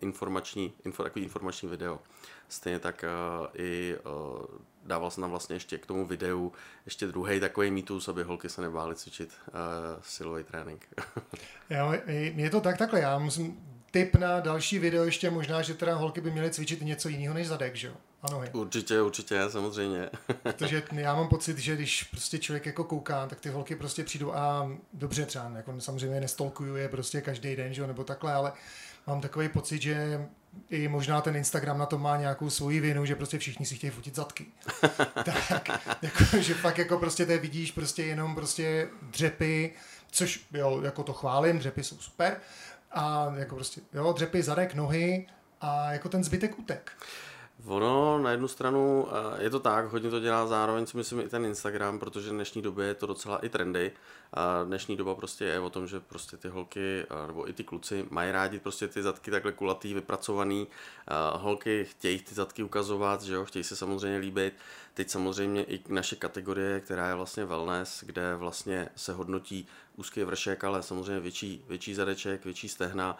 informační, 0.00 0.72
info, 0.84 1.02
takový 1.02 1.24
informační 1.24 1.68
video. 1.68 2.00
Stejně 2.48 2.78
tak 2.78 3.04
uh, 3.40 3.46
i 3.54 3.96
uh, 3.96 4.44
dával 4.84 5.10
jsem 5.10 5.20
tam 5.20 5.30
vlastně 5.30 5.56
ještě 5.56 5.78
k 5.78 5.86
tomu 5.86 6.06
videu 6.06 6.52
ještě 6.84 7.06
druhý 7.06 7.40
takový 7.40 7.70
mýtus, 7.70 8.08
aby 8.08 8.22
holky 8.22 8.48
se 8.48 8.62
nebály 8.62 8.94
cvičit 8.94 9.30
uh, 9.48 9.54
silový 10.02 10.44
trénink. 10.44 10.86
jo, 11.70 11.94
je 12.36 12.50
to 12.50 12.60
tak 12.60 12.78
takhle, 12.78 13.00
já 13.00 13.18
musím 13.18 13.56
tip 13.90 14.14
na 14.14 14.40
další 14.40 14.78
video 14.78 15.04
ještě 15.04 15.30
možná, 15.30 15.62
že 15.62 15.74
teda 15.74 15.94
holky 15.94 16.20
by 16.20 16.30
měly 16.30 16.50
cvičit 16.50 16.82
něco 16.82 17.08
jiného 17.08 17.34
než 17.34 17.48
zadek, 17.48 17.76
že 17.76 17.86
jo? 17.86 17.94
A 18.22 18.30
nohy. 18.30 18.50
Určitě, 18.52 19.02
určitě, 19.02 19.40
samozřejmě. 19.48 20.10
Protože 20.42 20.82
já 20.92 21.14
mám 21.14 21.28
pocit, 21.28 21.58
že 21.58 21.76
když 21.76 22.02
prostě 22.02 22.38
člověk 22.38 22.66
jako 22.66 22.84
kouká, 22.84 23.26
tak 23.26 23.40
ty 23.40 23.48
holky 23.48 23.76
prostě 23.76 24.04
přijdou 24.04 24.32
a 24.32 24.70
dobře 24.92 25.26
třeba, 25.26 25.52
jako 25.56 25.80
samozřejmě 25.80 26.20
nestolkuju 26.20 26.76
je 26.76 26.88
prostě 26.88 27.20
každý 27.20 27.56
den, 27.56 27.74
že 27.74 27.80
jo, 27.80 27.86
nebo 27.86 28.04
takhle, 28.04 28.32
ale 28.32 28.52
mám 29.06 29.20
takový 29.20 29.48
pocit, 29.48 29.82
že 29.82 30.26
i 30.70 30.88
možná 30.88 31.20
ten 31.20 31.36
Instagram 31.36 31.78
na 31.78 31.86
to 31.86 31.98
má 31.98 32.16
nějakou 32.16 32.50
svoji 32.50 32.80
vinu, 32.80 33.04
že 33.04 33.14
prostě 33.14 33.38
všichni 33.38 33.66
si 33.66 33.76
chtějí 33.76 33.90
fotit 33.90 34.14
zadky. 34.14 34.46
tak, 35.24 35.68
jako, 36.02 36.24
že 36.38 36.54
fakt 36.54 36.78
jako 36.78 36.98
prostě 36.98 37.26
to 37.26 37.38
vidíš 37.38 37.72
prostě 37.72 38.02
jenom 38.02 38.34
prostě 38.34 38.88
dřepy, 39.02 39.74
což 40.10 40.46
jo, 40.52 40.80
jako 40.84 41.02
to 41.02 41.12
chválím, 41.12 41.58
dřepy 41.58 41.84
jsou 41.84 41.98
super, 41.98 42.40
a 42.90 43.32
jako 43.36 43.54
prostě, 43.54 43.80
jo, 43.92 44.12
dřepy, 44.12 44.42
zadek, 44.42 44.74
nohy 44.74 45.26
a 45.60 45.92
jako 45.92 46.08
ten 46.08 46.24
zbytek 46.24 46.58
utek. 46.58 46.92
Ono 47.66 48.18
na 48.18 48.30
jednu 48.30 48.48
stranu 48.48 49.08
eh, 49.08 49.42
je 49.42 49.50
to 49.50 49.60
tak, 49.60 49.86
hodně 49.86 50.10
to 50.10 50.20
dělá 50.20 50.46
zároveň 50.46 50.86
si 50.86 50.96
myslím 50.96 51.20
i 51.20 51.28
ten 51.28 51.44
Instagram, 51.44 51.98
protože 51.98 52.30
v 52.30 52.32
dnešní 52.32 52.62
době 52.62 52.86
je 52.86 52.94
to 52.94 53.06
docela 53.06 53.38
i 53.38 53.48
trendy. 53.48 53.92
A 54.32 54.64
dnešní 54.64 54.96
doba 54.96 55.14
prostě 55.14 55.44
je 55.44 55.60
o 55.60 55.70
tom, 55.70 55.86
že 55.86 56.00
prostě 56.00 56.36
ty 56.36 56.48
holky 56.48 57.06
eh, 57.10 57.26
nebo 57.26 57.48
i 57.48 57.52
ty 57.52 57.64
kluci 57.64 58.06
mají 58.10 58.32
rádi 58.32 58.58
prostě 58.58 58.88
ty 58.88 59.02
zadky 59.02 59.30
takhle 59.30 59.52
kulatý, 59.52 59.94
vypracovaný. 59.94 60.66
Holky 61.34 61.84
chtějí 61.84 62.18
ty 62.18 62.34
zadky 62.34 62.62
ukazovat, 62.62 63.22
že 63.22 63.34
jo, 63.34 63.44
chtějí 63.44 63.64
se 63.64 63.76
samozřejmě 63.76 64.18
líbit. 64.18 64.54
Teď 64.94 65.10
samozřejmě 65.10 65.64
i 65.64 65.80
naše 65.88 66.16
kategorie, 66.16 66.80
která 66.80 67.08
je 67.08 67.14
vlastně 67.14 67.44
wellness, 67.44 68.04
kde 68.06 68.36
vlastně 68.36 68.88
se 68.96 69.12
hodnotí 69.12 69.68
úzký 69.96 70.24
vršek, 70.24 70.64
ale 70.64 70.82
samozřejmě 70.82 71.20
větší, 71.20 71.64
větší 71.68 71.94
zadeček, 71.94 72.44
větší 72.44 72.68
stehna, 72.68 73.18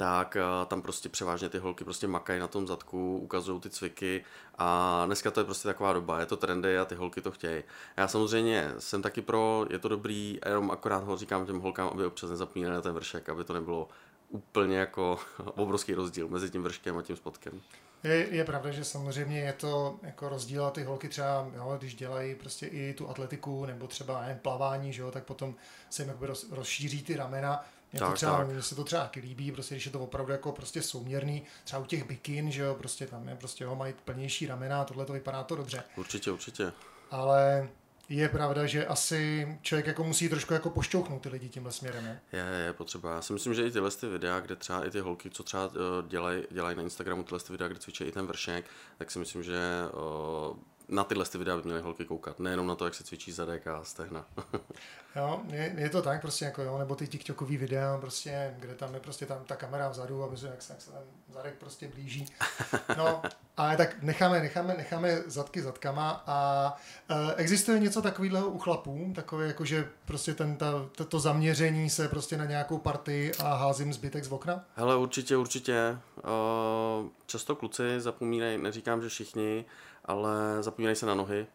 tak 0.00 0.36
tam 0.66 0.82
prostě 0.82 1.08
převážně 1.08 1.48
ty 1.48 1.58
holky 1.58 1.84
prostě 1.84 2.06
makají 2.06 2.40
na 2.40 2.48
tom 2.48 2.66
zadku, 2.66 3.18
ukazují 3.18 3.60
ty 3.60 3.70
cviky 3.70 4.24
a 4.58 5.02
dneska 5.06 5.30
to 5.30 5.40
je 5.40 5.44
prostě 5.44 5.68
taková 5.68 5.92
doba, 5.92 6.20
je 6.20 6.26
to 6.26 6.36
trendy 6.36 6.78
a 6.78 6.84
ty 6.84 6.94
holky 6.94 7.20
to 7.20 7.30
chtějí. 7.30 7.62
Já 7.96 8.08
samozřejmě 8.08 8.70
jsem 8.78 9.02
taky 9.02 9.22
pro, 9.22 9.66
je 9.70 9.78
to 9.78 9.88
dobrý, 9.88 10.38
jenom 10.46 10.70
akorát 10.70 11.04
ho 11.04 11.16
říkám 11.16 11.46
těm 11.46 11.60
holkám, 11.60 11.88
aby 11.88 12.06
občas 12.06 12.30
nezapínali 12.30 12.74
na 12.74 12.82
ten 12.82 12.92
vršek, 12.92 13.28
aby 13.28 13.44
to 13.44 13.52
nebylo 13.52 13.88
úplně 14.28 14.78
jako 14.78 15.18
obrovský 15.54 15.94
rozdíl 15.94 16.28
mezi 16.28 16.50
tím 16.50 16.62
vrškem 16.62 16.98
a 16.98 17.02
tím 17.02 17.16
spodkem. 17.16 17.60
Je, 18.04 18.28
je 18.30 18.44
pravda, 18.44 18.70
že 18.70 18.84
samozřejmě 18.84 19.40
je 19.40 19.52
to 19.52 19.98
jako 20.02 20.28
rozdíl 20.28 20.64
a 20.64 20.70
ty 20.70 20.82
holky 20.82 21.08
třeba, 21.08 21.46
jo, 21.54 21.76
když 21.78 21.94
dělají 21.94 22.34
prostě 22.34 22.66
i 22.66 22.94
tu 22.94 23.08
atletiku 23.08 23.66
nebo 23.66 23.86
třeba 23.86 24.24
jen 24.24 24.38
plavání, 24.42 24.92
že 24.92 25.02
jo, 25.02 25.10
tak 25.10 25.24
potom 25.24 25.54
se 25.90 26.02
jim 26.02 26.12
roz, 26.20 26.46
rozšíří 26.50 27.02
ty 27.02 27.16
ramena, 27.16 27.64
mě, 27.92 28.00
tak, 28.00 28.08
to 28.08 28.14
třeba, 28.14 28.44
mně 28.44 28.62
se 28.62 28.74
to 28.74 28.84
třeba 28.84 29.02
taky 29.02 29.20
líbí, 29.20 29.52
prostě, 29.52 29.74
když 29.74 29.86
je 29.86 29.92
to 29.92 30.00
opravdu 30.00 30.32
jako 30.32 30.52
prostě 30.52 30.82
souměrný, 30.82 31.42
třeba 31.64 31.82
u 31.82 31.84
těch 31.84 32.04
bikin, 32.04 32.50
že 32.50 32.62
jo, 32.62 32.74
prostě 32.74 33.06
tam 33.06 33.28
je 33.28 33.36
prostě 33.36 33.66
ho 33.66 33.76
mají 33.76 33.94
plnější 34.04 34.46
ramena, 34.46 34.84
tohle 34.84 35.06
to 35.06 35.12
vypadá 35.12 35.42
to 35.42 35.56
dobře. 35.56 35.82
Určitě, 35.96 36.30
určitě. 36.30 36.72
Ale 37.10 37.68
je 38.10 38.28
pravda, 38.28 38.66
že 38.66 38.86
asi 38.86 39.48
člověk 39.62 39.86
jako 39.86 40.04
musí 40.04 40.28
trošku 40.28 40.52
jako 40.52 40.70
pošťouchnout 40.70 41.22
ty 41.22 41.28
lidi 41.28 41.48
tímhle 41.48 41.72
směrem. 41.72 42.04
Ne? 42.04 42.20
Je, 42.32 42.64
je 42.66 42.72
potřeba. 42.72 43.14
Já 43.14 43.22
si 43.22 43.32
myslím, 43.32 43.54
že 43.54 43.66
i 43.66 43.70
tyhle 43.70 43.90
ty 43.90 44.06
videa, 44.06 44.40
kde 44.40 44.56
třeba 44.56 44.86
i 44.86 44.90
ty 44.90 45.00
holky, 45.00 45.30
co 45.30 45.42
třeba 45.42 45.70
eh, 45.74 46.08
dělají, 46.08 46.42
dělají 46.50 46.76
na 46.76 46.82
Instagramu 46.82 47.22
tyhle 47.22 47.40
ty 47.40 47.52
videa, 47.52 47.68
kde 47.68 47.78
cvičí 47.78 48.04
i 48.04 48.12
ten 48.12 48.26
vršek, 48.26 48.64
tak 48.98 49.10
si 49.10 49.18
myslím, 49.18 49.42
že 49.42 49.58
uh, 49.92 50.56
na 50.90 51.04
tyhle 51.04 51.24
ty 51.24 51.38
videa 51.38 51.56
by 51.56 51.62
měly 51.62 51.80
holky 51.80 52.04
koukat, 52.04 52.38
nejenom 52.40 52.66
na 52.66 52.74
to, 52.74 52.84
jak 52.84 52.94
se 52.94 53.04
cvičí 53.04 53.32
zadek 53.32 53.66
a 53.66 53.84
stehna. 53.84 54.26
jo, 55.16 55.40
je, 55.48 55.74
je, 55.76 55.90
to 55.90 56.02
tak 56.02 56.20
prostě 56.20 56.44
jako 56.44 56.62
jo, 56.62 56.78
nebo 56.78 56.94
ty 56.94 57.06
TikTokový 57.06 57.56
videa, 57.56 57.98
prostě, 58.00 58.54
kde 58.58 58.74
tam 58.74 58.94
je 58.94 59.00
prostě 59.00 59.26
tam 59.26 59.44
ta 59.44 59.56
kamera 59.56 59.88
vzadu 59.88 60.24
a 60.24 60.30
myslím, 60.30 60.50
jak 60.50 60.62
se, 60.62 60.72
jak 60.72 60.82
se 60.82 60.90
ten 60.90 61.00
zadek 61.28 61.54
prostě 61.54 61.88
blíží. 61.88 62.26
No, 62.96 63.22
ale 63.56 63.76
tak 63.76 64.02
necháme, 64.02 64.40
necháme, 64.40 64.74
necháme 64.74 65.22
zadky 65.26 65.62
zadkama 65.62 66.22
a 66.26 66.76
uh, 67.10 67.16
existuje 67.36 67.78
něco 67.78 68.02
takového 68.02 68.48
u 68.48 68.58
chlapů, 68.58 69.12
takové 69.14 69.46
jako, 69.46 69.64
že 69.64 69.88
prostě 70.04 70.34
ten, 70.34 70.56
ta, 70.56 70.88
to, 70.96 71.04
to 71.04 71.20
zaměření 71.20 71.90
se 71.90 72.08
prostě 72.08 72.36
na 72.36 72.44
nějakou 72.44 72.78
partii 72.78 73.32
a 73.34 73.54
házím 73.54 73.92
zbytek 73.92 74.24
z 74.24 74.32
okna? 74.32 74.64
Hele, 74.74 74.96
určitě, 74.96 75.36
určitě. 75.36 75.98
Uh, 76.16 77.08
často 77.26 77.56
kluci 77.56 78.00
zapomínají, 78.00 78.58
neříkám, 78.58 79.02
že 79.02 79.08
všichni, 79.08 79.64
ale 80.04 80.32
zapomínají 80.60 80.96
se 80.96 81.06
na 81.06 81.14
nohy. 81.14 81.46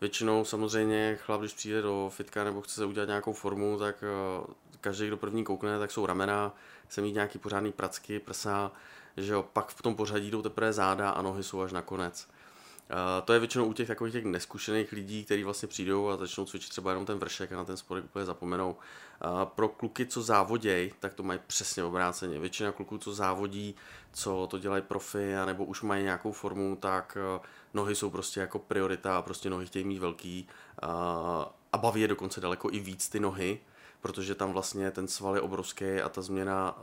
Většinou 0.00 0.44
samozřejmě 0.44 1.18
chlap, 1.20 1.40
když 1.40 1.52
přijde 1.52 1.82
do 1.82 2.10
fitka 2.14 2.44
nebo 2.44 2.62
chce 2.62 2.74
se 2.74 2.84
udělat 2.84 3.06
nějakou 3.06 3.32
formu, 3.32 3.78
tak 3.78 4.04
eh, 4.04 4.52
každý, 4.80 5.06
kdo 5.06 5.16
první 5.16 5.44
koukne, 5.44 5.78
tak 5.78 5.90
jsou 5.90 6.06
ramena, 6.06 6.54
chce 6.88 7.00
mít 7.00 7.12
nějaký 7.12 7.38
pořádný 7.38 7.72
pracky, 7.72 8.18
prsa, 8.18 8.72
že 9.16 9.32
jo, 9.32 9.42
pak 9.52 9.68
v 9.68 9.82
tom 9.82 9.96
pořadí 9.96 10.30
jdou 10.30 10.42
teprve 10.42 10.72
záda 10.72 11.10
a 11.10 11.22
nohy 11.22 11.42
jsou 11.42 11.60
až 11.60 11.72
nakonec. 11.72 12.28
Uh, 12.90 13.24
to 13.24 13.32
je 13.32 13.38
většinou 13.38 13.66
u 13.66 13.72
těch 13.72 13.88
takových 13.88 14.12
těch 14.12 14.24
neskušených 14.24 14.92
lidí, 14.92 15.24
kteří 15.24 15.44
vlastně 15.44 15.68
přijdou 15.68 16.08
a 16.08 16.16
začnou 16.16 16.44
cvičit 16.44 16.70
třeba 16.70 16.90
jenom 16.90 17.06
ten 17.06 17.18
vršek 17.18 17.52
a 17.52 17.56
na 17.56 17.64
ten 17.64 17.76
spodek 17.76 18.04
úplně 18.04 18.24
zapomenou. 18.24 18.70
Uh, 18.70 19.44
pro 19.44 19.68
kluky, 19.68 20.06
co 20.06 20.22
závodějí, 20.22 20.92
tak 21.00 21.14
to 21.14 21.22
mají 21.22 21.40
přesně 21.46 21.84
obráceně. 21.84 22.38
Většina 22.38 22.72
kluků, 22.72 22.98
co 22.98 23.14
závodí, 23.14 23.74
co 24.12 24.46
to 24.50 24.58
dělají 24.58 24.82
profi, 24.82 25.34
nebo 25.44 25.64
už 25.64 25.82
mají 25.82 26.04
nějakou 26.04 26.32
formu, 26.32 26.76
tak 26.76 27.18
uh, 27.36 27.44
nohy 27.74 27.94
jsou 27.94 28.10
prostě 28.10 28.40
jako 28.40 28.58
priorita 28.58 29.18
a 29.18 29.22
prostě 29.22 29.50
nohy 29.50 29.66
chtějí 29.66 29.84
mít 29.84 29.98
velký 29.98 30.48
a 31.72 31.78
baví 31.78 32.00
je 32.00 32.08
dokonce 32.08 32.40
daleko 32.40 32.68
i 32.72 32.78
víc 32.78 33.08
ty 33.08 33.20
nohy, 33.20 33.60
protože 34.04 34.34
tam 34.34 34.52
vlastně 34.52 34.90
ten 34.90 35.08
sval 35.08 35.34
je 35.34 35.40
obrovský 35.40 35.84
a 35.84 36.08
ta 36.08 36.22
změna 36.22 36.78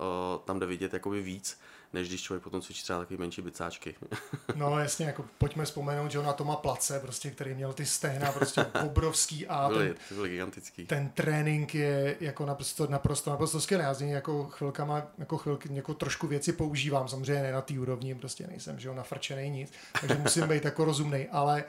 tam 0.46 0.60
jde 0.60 0.66
vidět 0.66 0.94
jakoby 0.94 1.22
víc 1.22 1.60
než 1.94 2.08
když 2.08 2.22
člověk 2.22 2.44
potom 2.44 2.62
cvičí 2.62 2.84
třeba 2.84 3.00
takový 3.00 3.18
menší 3.18 3.42
bicáčky. 3.42 3.96
no 4.56 4.80
jasně, 4.80 5.06
jako 5.06 5.26
pojďme 5.38 5.66
vzpomenout, 5.66 6.12
že 6.12 6.20
on 6.20 6.26
na 6.26 6.34
Toma 6.34 6.56
Place, 6.56 7.00
prostě, 7.00 7.32
který 7.32 7.54
měl 7.54 7.74
ty 7.74 7.86
stehna 7.86 8.32
prostě 8.32 8.66
obrovský 8.86 9.48
a 9.48 9.68
byly, 9.68 9.88
ten, 9.88 10.18
byly 10.18 10.30
gigantický. 10.30 10.86
ten 10.86 11.10
trénink 11.10 11.76
je 11.76 12.18
jako 12.20 12.46
naprosto, 12.46 12.88
naprosto, 12.88 13.30
naprosto 13.30 13.62
skvělý. 13.62 13.84
Já 13.84 13.94
z 13.94 14.02
něj 14.02 14.12
jako 14.12 14.44
chvilkama, 14.44 15.08
jako 15.18 15.38
chvilky, 15.38 15.70
jako 15.74 15.94
trošku 15.94 16.28
věci 16.28 16.54
používám, 16.54 17.08
samozřejmě 17.08 17.44
ne 17.44 17.52
na 17.52 17.62
té 17.62 17.80
úrovni, 17.80 18.16
prostě 18.16 18.48
nejsem, 18.48 18.80
že 18.80 18.88
jo, 18.88 18.94
nafrčený 18.94 19.50
nic, 19.50 19.72
takže 20.02 20.16
musím 20.16 20.48
být 20.48 20.66
jako 20.66 20.86
rozumný, 20.86 21.28
ale 21.32 21.64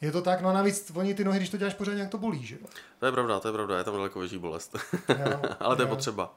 je 0.00 0.12
to 0.12 0.22
tak, 0.22 0.40
no 0.40 0.48
a 0.48 0.52
navíc 0.52 0.92
oni 0.94 1.14
ty 1.14 1.24
nohy, 1.24 1.38
když 1.38 1.50
to 1.50 1.56
děláš 1.56 1.74
pořádně, 1.74 2.00
jak 2.00 2.10
to 2.10 2.18
bolí, 2.18 2.46
že 2.46 2.54
jo? 2.54 2.66
To 2.98 3.06
je 3.06 3.12
pravda, 3.12 3.40
to 3.40 3.48
je 3.48 3.52
pravda, 3.52 3.78
je 3.78 3.84
tam 3.84 3.94
daleko 3.94 4.20
větší 4.20 4.38
bolest. 4.38 4.76
Jo, 5.08 5.42
ale 5.60 5.76
to 5.76 5.82
je 5.82 5.88
jo. 5.88 5.94
potřeba. 5.94 6.34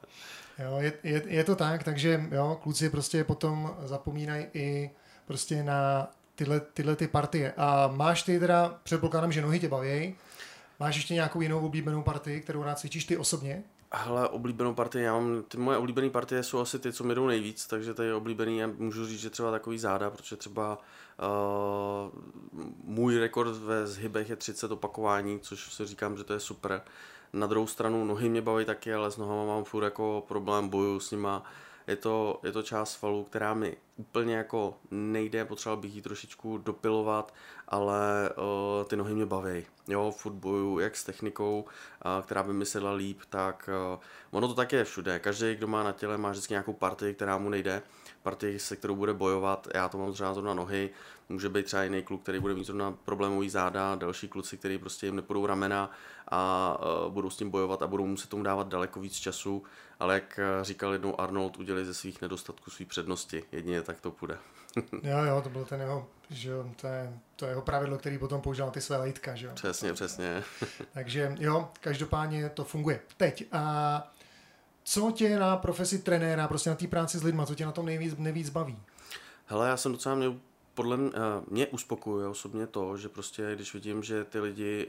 Jo, 0.58 0.76
je, 0.78 0.92
je, 1.02 1.22
je, 1.26 1.44
to 1.44 1.56
tak, 1.56 1.84
takže 1.84 2.28
jo, 2.30 2.60
kluci 2.62 2.90
prostě 2.90 3.24
potom 3.24 3.76
zapomínají 3.84 4.46
i 4.54 4.90
prostě 5.26 5.62
na 5.62 6.10
tyhle, 6.34 6.60
tyhle 6.60 6.96
ty 6.96 7.08
partie. 7.08 7.52
A 7.56 7.88
máš 7.94 8.22
ty 8.22 8.38
teda, 8.40 8.78
předpokládám, 8.82 9.32
že 9.32 9.42
nohy 9.42 9.60
tě 9.60 9.68
baví, 9.68 10.14
máš 10.80 10.96
ještě 10.96 11.14
nějakou 11.14 11.40
jinou 11.40 11.66
oblíbenou 11.66 12.02
partii, 12.02 12.40
kterou 12.40 12.62
rád 12.62 12.78
cvičíš 12.78 13.04
ty 13.04 13.16
osobně? 13.16 13.62
Hele, 13.94 14.28
oblíbenou 14.28 14.74
partii, 14.74 15.02
já 15.02 15.12
mám, 15.12 15.42
ty 15.42 15.58
moje 15.58 15.78
oblíbené 15.78 16.10
partie 16.10 16.42
jsou 16.42 16.58
asi 16.58 16.78
ty, 16.78 16.92
co 16.92 17.04
mi 17.04 17.14
jdou 17.14 17.26
nejvíc, 17.26 17.66
takže 17.66 17.94
je 18.02 18.14
oblíbený, 18.14 18.58
já 18.58 18.66
můžu 18.66 19.06
říct, 19.06 19.20
že 19.20 19.30
třeba 19.30 19.50
takový 19.50 19.78
záda, 19.78 20.10
protože 20.10 20.36
třeba 20.36 20.78
uh, 21.18 22.20
můj 22.84 23.18
rekord 23.18 23.56
ve 23.56 23.86
zhybech 23.86 24.30
je 24.30 24.36
30 24.36 24.70
opakování, 24.70 25.40
což 25.40 25.74
si 25.74 25.86
říkám, 25.86 26.16
že 26.16 26.24
to 26.24 26.32
je 26.32 26.40
super. 26.40 26.82
Na 27.32 27.46
druhou 27.46 27.66
stranu 27.66 28.04
nohy 28.04 28.28
mě 28.28 28.42
baví 28.42 28.64
taky, 28.64 28.94
ale 28.94 29.10
s 29.10 29.16
nohama 29.16 29.44
mám 29.44 29.64
furt 29.64 29.84
jako 29.84 30.24
problém, 30.28 30.68
boju 30.68 31.00
s 31.00 31.10
nima. 31.10 31.44
Je 31.86 31.96
to, 31.96 32.40
je 32.42 32.52
to 32.52 32.62
část 32.62 32.92
svalů, 32.92 33.24
která 33.24 33.54
mi 33.54 33.76
úplně 33.96 34.36
jako 34.36 34.74
nejde, 34.90 35.44
potřeboval 35.44 35.82
bych 35.82 35.94
ji 35.94 36.02
trošičku 36.02 36.58
dopilovat, 36.58 37.34
ale 37.68 38.30
uh, 38.30 38.84
ty 38.84 38.96
nohy 38.96 39.14
mě 39.14 39.26
baví. 39.26 39.66
Jo, 39.88 40.10
furt 40.16 40.32
boju 40.32 40.78
jak 40.78 40.96
s 40.96 41.04
technikou, 41.04 41.64
uh, 41.64 42.24
která 42.24 42.42
by 42.42 42.52
mi 42.52 42.66
sedla 42.66 42.92
líp, 42.92 43.20
tak 43.30 43.70
uh, 43.92 44.00
ono 44.30 44.48
to 44.48 44.54
také 44.54 44.76
je 44.76 44.84
všude. 44.84 45.18
Každý, 45.18 45.54
kdo 45.54 45.66
má 45.66 45.82
na 45.82 45.92
těle, 45.92 46.18
má 46.18 46.30
vždycky 46.30 46.52
nějakou 46.52 46.72
partii, 46.72 47.14
která 47.14 47.38
mu 47.38 47.48
nejde 47.48 47.82
partii, 48.22 48.58
se 48.58 48.76
kterou 48.76 48.96
bude 48.96 49.14
bojovat. 49.14 49.68
Já 49.74 49.88
to 49.88 49.98
mám 49.98 50.12
třeba 50.12 50.34
zrovna 50.34 50.54
nohy, 50.54 50.90
může 51.30 51.48
být 51.48 51.66
třeba 51.66 51.82
jiný 51.82 52.02
kluk, 52.02 52.22
který 52.22 52.40
bude 52.40 52.54
mít 52.54 52.66
zrovna 52.66 52.92
problémový 53.04 53.50
záda, 53.50 53.94
další 53.94 54.28
kluci, 54.28 54.56
který 54.56 54.78
prostě 54.78 55.06
jim 55.06 55.16
nepůjdou 55.16 55.46
ramena 55.46 55.90
a 56.28 56.76
uh, 57.06 57.12
budou 57.12 57.30
s 57.30 57.36
tím 57.36 57.50
bojovat 57.50 57.82
a 57.82 57.86
budou 57.86 58.06
muset 58.06 58.30
tomu 58.30 58.42
dávat 58.42 58.68
daleko 58.68 59.00
víc 59.00 59.14
času, 59.14 59.62
ale 60.00 60.14
jak 60.14 60.38
e, 60.38 60.64
říkal 60.64 60.92
jednou 60.92 61.20
Arnold, 61.20 61.56
udělej 61.56 61.84
ze 61.84 61.94
svých 61.94 62.22
nedostatků 62.22 62.70
svý 62.70 62.84
přednosti, 62.84 63.44
jedině 63.52 63.82
tak 63.82 64.00
to 64.00 64.10
půjde. 64.10 64.38
jo, 65.02 65.18
jo, 65.24 65.40
to 65.42 65.50
bylo 65.50 65.64
ten 65.64 65.80
jeho, 65.80 66.08
že 66.30 66.50
jo, 66.50 66.70
to 66.80 66.86
je, 66.86 67.18
to 67.36 67.44
je 67.44 67.50
jeho 67.50 67.62
pravidlo, 67.62 67.98
který 67.98 68.18
potom 68.18 68.40
používal 68.40 68.68
na 68.68 68.72
ty 68.72 68.80
své 68.80 68.96
lejtka, 68.96 69.34
že 69.34 69.46
jo. 69.46 69.52
Přesně, 69.54 69.92
přesně. 69.92 70.42
Takže 70.92 71.36
jo, 71.38 71.68
každopádně 71.80 72.48
to 72.48 72.64
funguje. 72.64 73.00
Teď, 73.16 73.44
a 73.52 74.12
co 74.84 75.10
tě 75.10 75.38
na 75.38 75.56
profesi 75.56 75.98
trenéra, 75.98 76.48
prostě 76.48 76.70
na 76.70 76.76
té 76.76 76.86
práci 76.86 77.18
s 77.18 77.22
lidma, 77.22 77.46
co 77.46 77.54
tě 77.54 77.64
na 77.64 77.72
tom 77.72 77.86
nejvíc, 77.86 78.14
nejvíc 78.18 78.50
baví? 78.50 78.78
Hele, 79.46 79.68
já 79.68 79.76
jsem 79.76 79.92
docela 79.92 80.14
měl 80.14 80.36
podle 80.74 80.96
mě, 80.96 81.10
mě 81.48 81.66
uspokojuje 81.66 82.26
osobně 82.26 82.66
to, 82.66 82.96
že 82.96 83.08
prostě 83.08 83.52
když 83.54 83.74
vidím, 83.74 84.02
že 84.02 84.24
ty 84.24 84.40
lidi, 84.40 84.88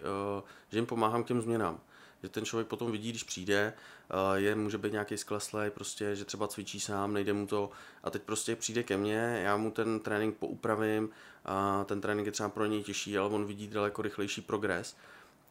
že 0.69 0.77
jim 0.77 0.85
pomáhám 0.85 1.23
k 1.23 1.27
těm 1.27 1.41
změnám. 1.41 1.79
že 2.23 2.29
ten 2.29 2.45
člověk 2.45 2.67
potom 2.67 2.91
vidí, 2.91 3.09
když 3.09 3.23
přijde, 3.23 3.73
uh, 4.13 4.35
je, 4.35 4.55
může 4.55 4.77
být 4.77 4.91
nějaký 4.91 5.17
skleslej, 5.17 5.69
prostě, 5.69 6.15
že 6.15 6.25
třeba 6.25 6.47
cvičí 6.47 6.79
sám, 6.79 7.13
nejde 7.13 7.33
mu 7.33 7.47
to 7.47 7.69
a 8.03 8.09
teď 8.09 8.21
prostě 8.21 8.55
přijde 8.55 8.83
ke 8.83 8.97
mně, 8.97 9.41
já 9.43 9.57
mu 9.57 9.71
ten 9.71 9.99
trénink 9.99 10.37
poupravím, 10.37 11.09
a 11.45 11.83
ten 11.83 12.01
trénink 12.01 12.25
je 12.25 12.31
třeba 12.31 12.49
pro 12.49 12.65
něj 12.65 12.83
těžší, 12.83 13.17
ale 13.17 13.29
on 13.29 13.45
vidí 13.45 13.67
daleko 13.67 14.01
rychlejší 14.01 14.41
progres 14.41 14.95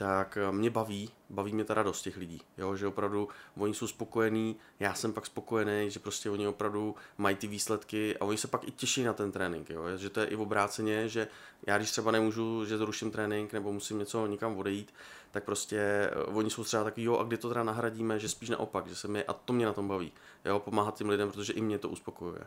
tak 0.01 0.37
eh, 0.37 0.53
mě 0.53 0.71
baví, 0.71 1.11
baví 1.31 1.53
mě 1.53 1.65
ta 1.65 1.75
radost 1.75 2.03
těch 2.03 2.17
lidí, 2.17 2.41
jo? 2.59 2.77
že 2.77 2.87
opravdu 2.87 3.29
oni 3.57 3.75
jsou 3.75 3.87
spokojení, 3.87 4.57
já 4.81 4.95
jsem 4.95 5.13
pak 5.13 5.27
spokojený, 5.27 5.91
že 5.91 6.01
prostě 6.01 6.31
oni 6.31 6.49
opravdu 6.49 6.95
mají 7.19 7.37
ty 7.37 7.47
výsledky 7.47 8.17
a 8.17 8.25
oni 8.25 8.39
se 8.39 8.49
pak 8.49 8.69
i 8.69 8.71
těší 8.71 9.05
na 9.05 9.13
ten 9.13 9.33
trénink, 9.33 9.71
jo? 9.71 9.83
že 9.97 10.11
to 10.11 10.21
je 10.21 10.27
i 10.27 10.37
obráceně, 10.37 11.09
že 11.09 11.29
já 11.67 11.79
když 11.79 11.91
třeba 11.91 12.11
nemůžu, 12.11 12.65
že 12.65 12.79
zruším 12.79 13.11
trénink 13.11 13.53
nebo 13.53 13.73
musím 13.73 13.99
něco 13.99 14.27
někam 14.27 14.57
odejít, 14.57 14.95
tak 15.31 15.45
prostě 15.45 15.79
eh, 15.79 16.25
oni 16.25 16.51
jsou 16.51 16.65
třeba 16.65 16.85
takový, 16.85 17.05
jo, 17.05 17.19
a 17.19 17.25
kdy 17.25 17.37
to 17.37 17.49
teda 17.49 17.65
nahradíme, 17.65 18.19
že 18.19 18.29
spíš 18.29 18.49
naopak, 18.49 18.87
že 18.87 18.97
se 18.97 19.09
mi, 19.09 19.25
a 19.25 19.33
to 19.33 19.53
mě 19.53 19.67
na 19.67 19.73
tom 19.73 19.89
baví, 19.89 20.13
jo, 20.45 20.59
pomáhat 20.59 20.97
těm 20.97 21.09
lidem, 21.09 21.31
protože 21.31 21.53
i 21.53 21.61
mě 21.61 21.79
to 21.79 21.89
uspokojuje. 21.89 22.41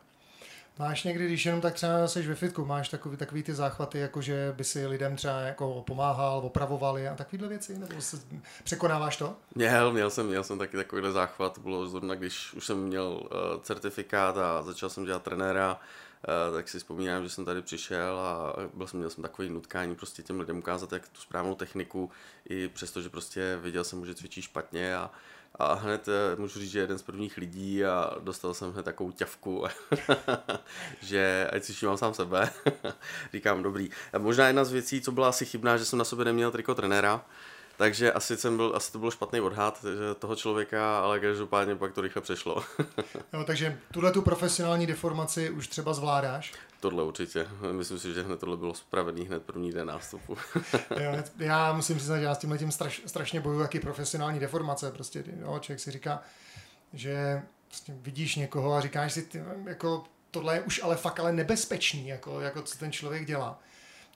Máš 0.79 1.03
někdy, 1.03 1.27
když 1.27 1.45
jenom 1.45 1.61
tak 1.61 1.73
třeba 1.73 2.07
jsi 2.07 2.21
ve 2.21 2.35
fitku, 2.35 2.65
máš 2.65 2.89
takový, 2.89 3.17
takový 3.17 3.43
ty 3.43 3.53
záchvaty, 3.53 3.99
jako 3.99 4.21
že 4.21 4.53
by 4.57 4.63
si 4.63 4.87
lidem 4.87 5.15
třeba 5.15 5.39
jako 5.39 5.83
pomáhal, 5.87 6.37
opravoval 6.37 6.97
je 6.97 7.09
a 7.09 7.15
takovéhle 7.15 7.47
věci, 7.47 7.77
nebo 7.77 8.01
se, 8.01 8.17
překonáváš 8.63 9.17
to? 9.17 9.35
Měl, 9.55 9.91
měl 9.91 10.09
jsem, 10.09 10.27
měl 10.27 10.43
jsem 10.43 10.59
taky 10.59 10.77
takovýhle 10.77 11.11
záchvat, 11.11 11.59
bylo 11.59 11.87
zrovna, 11.87 12.15
když 12.15 12.53
už 12.53 12.65
jsem 12.65 12.77
měl 12.77 13.05
uh, 13.05 13.61
certifikát 13.61 14.37
a 14.37 14.63
začal 14.63 14.89
jsem 14.89 15.05
dělat 15.05 15.23
trenéra, 15.23 15.71
Uh, 15.71 15.79
tak 16.53 16.69
si 16.69 16.77
vzpomínám, 16.77 17.23
že 17.23 17.29
jsem 17.29 17.45
tady 17.45 17.61
přišel 17.61 18.19
a 18.19 18.55
byl 18.73 18.87
jsem, 18.87 18.97
měl 18.97 19.09
jsem 19.09 19.21
takový 19.21 19.49
nutkání 19.49 19.95
prostě 19.95 20.23
těm 20.23 20.39
lidem 20.39 20.57
ukázat, 20.57 20.91
jak 20.91 21.07
tu 21.07 21.21
správnou 21.21 21.55
techniku, 21.55 22.11
i 22.49 22.67
přesto, 22.67 23.01
že 23.01 23.09
prostě 23.09 23.59
viděl 23.61 23.83
jsem, 23.83 24.05
že 24.05 24.15
cvičí 24.15 24.41
špatně 24.41 24.95
a 24.95 25.11
a 25.55 25.73
hned 25.73 26.07
eh, 26.07 26.35
můžu 26.35 26.59
říct, 26.59 26.71
že 26.71 26.79
jeden 26.79 26.97
z 26.97 27.01
prvních 27.01 27.37
lidí 27.37 27.85
a 27.85 28.15
dostal 28.19 28.53
jsem 28.53 28.71
hned 28.71 28.83
takovou 28.83 29.11
ťavku, 29.11 29.63
že 31.01 31.49
ať 31.53 31.63
si 31.63 31.73
všímám 31.73 31.97
sám 31.97 32.13
sebe. 32.13 32.49
Říkám, 33.33 33.63
dobrý. 33.63 33.89
Možná 34.17 34.47
jedna 34.47 34.63
z 34.63 34.71
věcí, 34.71 35.01
co 35.01 35.11
byla 35.11 35.29
asi 35.29 35.45
chybná, 35.45 35.77
že 35.77 35.85
jsem 35.85 35.99
na 35.99 36.05
sobě 36.05 36.25
neměl 36.25 36.51
triko 36.51 36.75
trenéra, 36.75 37.25
takže 37.77 38.13
asi, 38.13 38.37
jsem 38.37 38.57
byl, 38.57 38.73
asi 38.75 38.91
to 38.91 38.99
byl 38.99 39.11
špatný 39.11 39.41
odhad 39.41 39.85
toho 40.19 40.35
člověka, 40.35 40.99
ale 40.99 41.19
každopádně 41.19 41.75
pak 41.75 41.93
to 41.93 42.01
rychle 42.01 42.21
přešlo. 42.21 42.63
jo, 43.33 43.43
takže 43.43 43.79
tuhle 43.91 44.11
tu 44.11 44.21
profesionální 44.21 44.87
deformaci 44.87 45.49
už 45.49 45.67
třeba 45.67 45.93
zvládáš? 45.93 46.53
Tohle 46.79 47.03
určitě. 47.03 47.47
Myslím 47.71 47.99
si, 47.99 48.13
že 48.13 48.23
hned 48.23 48.39
tohle 48.39 48.57
bylo 48.57 48.73
spravedlný 48.73 49.25
hned 49.25 49.43
první 49.43 49.71
den 49.71 49.87
nástupu. 49.87 50.37
jo, 50.99 51.23
já 51.37 51.73
musím 51.73 51.97
přiznat, 51.97 52.17
že 52.17 52.23
já 52.23 52.35
s 52.35 52.37
tímhle 52.37 52.57
tím 52.57 52.71
straš, 52.71 53.01
strašně 53.05 53.41
bojuju, 53.41 53.61
jaký 53.61 53.79
profesionální 53.79 54.39
deformace. 54.39 54.91
Prostě 54.91 55.23
jo, 55.39 55.59
člověk 55.59 55.79
si 55.79 55.91
říká, 55.91 56.21
že 56.93 57.43
prostě 57.67 57.93
vidíš 57.95 58.35
někoho 58.35 58.73
a 58.73 58.81
říkáš 58.81 59.13
si, 59.13 59.21
ty, 59.21 59.43
jako 59.65 60.03
tohle 60.31 60.55
je 60.55 60.61
už 60.61 60.83
ale 60.83 60.95
fakt 60.95 61.19
ale 61.19 61.33
nebezpečný, 61.33 62.07
jako, 62.07 62.41
jako 62.41 62.61
co 62.61 62.77
ten 62.77 62.91
člověk 62.91 63.25
dělá. 63.25 63.59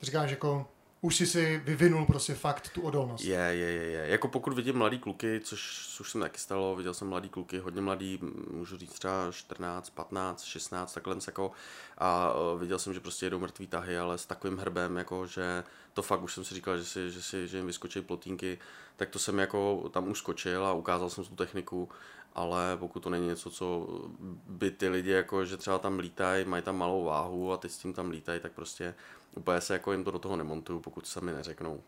Říkáš 0.02 0.30
jako, 0.30 0.66
už 1.00 1.16
si 1.16 1.26
si 1.26 1.60
vyvinul 1.64 2.06
prostě 2.06 2.34
fakt 2.34 2.68
tu 2.68 2.80
odolnost. 2.80 3.24
Je, 3.24 3.38
je, 3.38 3.70
je, 3.72 3.90
je. 3.90 4.08
Jako 4.08 4.28
pokud 4.28 4.52
vidím 4.52 4.76
mladý 4.76 4.98
kluky, 4.98 5.40
což, 5.44 5.88
což 5.96 6.10
jsem 6.10 6.20
taky 6.20 6.38
stalo, 6.38 6.76
viděl 6.76 6.94
jsem 6.94 7.08
mladý 7.08 7.28
kluky, 7.28 7.58
hodně 7.58 7.80
mladý, 7.80 8.18
můžu 8.50 8.76
říct 8.76 8.92
třeba 8.92 9.32
14, 9.32 9.90
15, 9.90 10.44
16, 10.44 10.94
takhle 10.94 11.16
jako 11.26 11.52
a 11.98 12.34
uh, 12.34 12.60
viděl 12.60 12.78
jsem, 12.78 12.94
že 12.94 13.00
prostě 13.00 13.26
jedou 13.26 13.38
mrtvý 13.38 13.66
tahy, 13.66 13.98
ale 13.98 14.18
s 14.18 14.26
takovým 14.26 14.58
hrbem, 14.58 14.96
jako 14.96 15.26
že 15.26 15.64
to 15.94 16.02
fakt 16.02 16.22
už 16.22 16.34
jsem 16.34 16.44
si 16.44 16.54
říkal, 16.54 16.78
že 16.78 16.84
si, 16.84 17.10
že 17.10 17.22
si 17.22 17.48
že 17.48 17.56
jim 17.56 17.66
vyskočí 17.66 18.00
plotínky, 18.00 18.58
tak 18.96 19.08
to 19.08 19.18
jsem 19.18 19.38
jako 19.38 19.90
tam 19.92 20.08
už 20.08 20.18
skočil 20.18 20.66
a 20.66 20.72
ukázal 20.72 21.10
jsem 21.10 21.24
tu 21.24 21.36
techniku, 21.36 21.88
ale 22.34 22.76
pokud 22.76 23.00
to 23.00 23.10
není 23.10 23.26
něco, 23.26 23.50
co 23.50 23.88
by 24.48 24.70
ty 24.70 24.88
lidi 24.88 25.10
jako, 25.10 25.44
že 25.44 25.56
třeba 25.56 25.78
tam 25.78 25.98
lítají, 25.98 26.44
mají 26.44 26.62
tam 26.62 26.76
malou 26.76 27.04
váhu 27.04 27.52
a 27.52 27.56
teď 27.56 27.70
s 27.70 27.78
tím 27.78 27.92
tam 27.92 28.10
lítají, 28.10 28.40
tak 28.40 28.52
prostě 28.52 28.94
úplně 29.36 29.60
se 29.60 29.72
jako 29.72 29.92
jim 29.92 30.04
to 30.04 30.10
do 30.10 30.18
toho 30.18 30.36
nemontuju, 30.36 30.80
pokud 30.80 31.06
sami 31.06 31.32
neřeknou. 31.32 31.82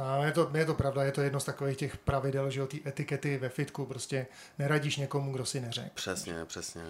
A 0.00 0.24
je 0.24 0.32
to, 0.32 0.50
je 0.54 0.64
to 0.64 0.74
pravda, 0.74 1.02
je 1.02 1.12
to 1.12 1.20
jedno 1.20 1.40
z 1.40 1.44
takových 1.44 1.76
těch 1.76 1.96
pravidel, 1.96 2.50
že 2.50 2.60
jo, 2.60 2.66
ty 2.66 2.82
etikety 2.86 3.38
ve 3.38 3.48
fitku, 3.48 3.86
prostě 3.86 4.26
neradíš 4.58 4.96
někomu, 4.96 5.32
kdo 5.32 5.46
si 5.46 5.60
neřekl. 5.60 5.90
Přesně, 5.94 6.44
přesně. 6.44 6.82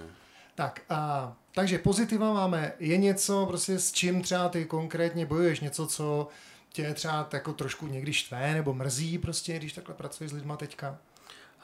Tak 0.55 0.81
a 0.88 1.33
takže 1.55 1.79
pozitiva 1.79 2.33
máme, 2.33 2.73
je 2.79 2.97
něco 2.97 3.47
prostě 3.47 3.79
s 3.79 3.92
čím 3.92 4.23
třeba 4.23 4.49
ty 4.49 4.64
konkrétně 4.64 5.27
bojuješ, 5.27 5.61
něco, 5.61 5.87
co 5.87 6.29
tě 6.73 6.95
třeba 6.95 7.29
jako 7.33 7.53
trošku 7.53 7.87
někdy 7.87 8.12
štve 8.12 8.55
nebo 8.55 8.75
mrzí 8.75 9.18
prostě, 9.18 9.57
když 9.57 9.73
takhle 9.73 9.95
pracuješ 9.95 10.31
s 10.31 10.35
lidma 10.35 10.57
teďka? 10.57 10.99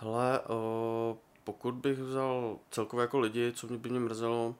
Hele, 0.00 0.40
o, 0.40 1.18
pokud 1.44 1.74
bych 1.74 1.98
vzal 1.98 2.58
celkově 2.70 3.02
jako 3.02 3.18
lidi, 3.18 3.52
co 3.52 3.66
mě 3.66 3.78
by 3.78 3.88
mě 3.88 4.00
mrzelo, 4.00 4.54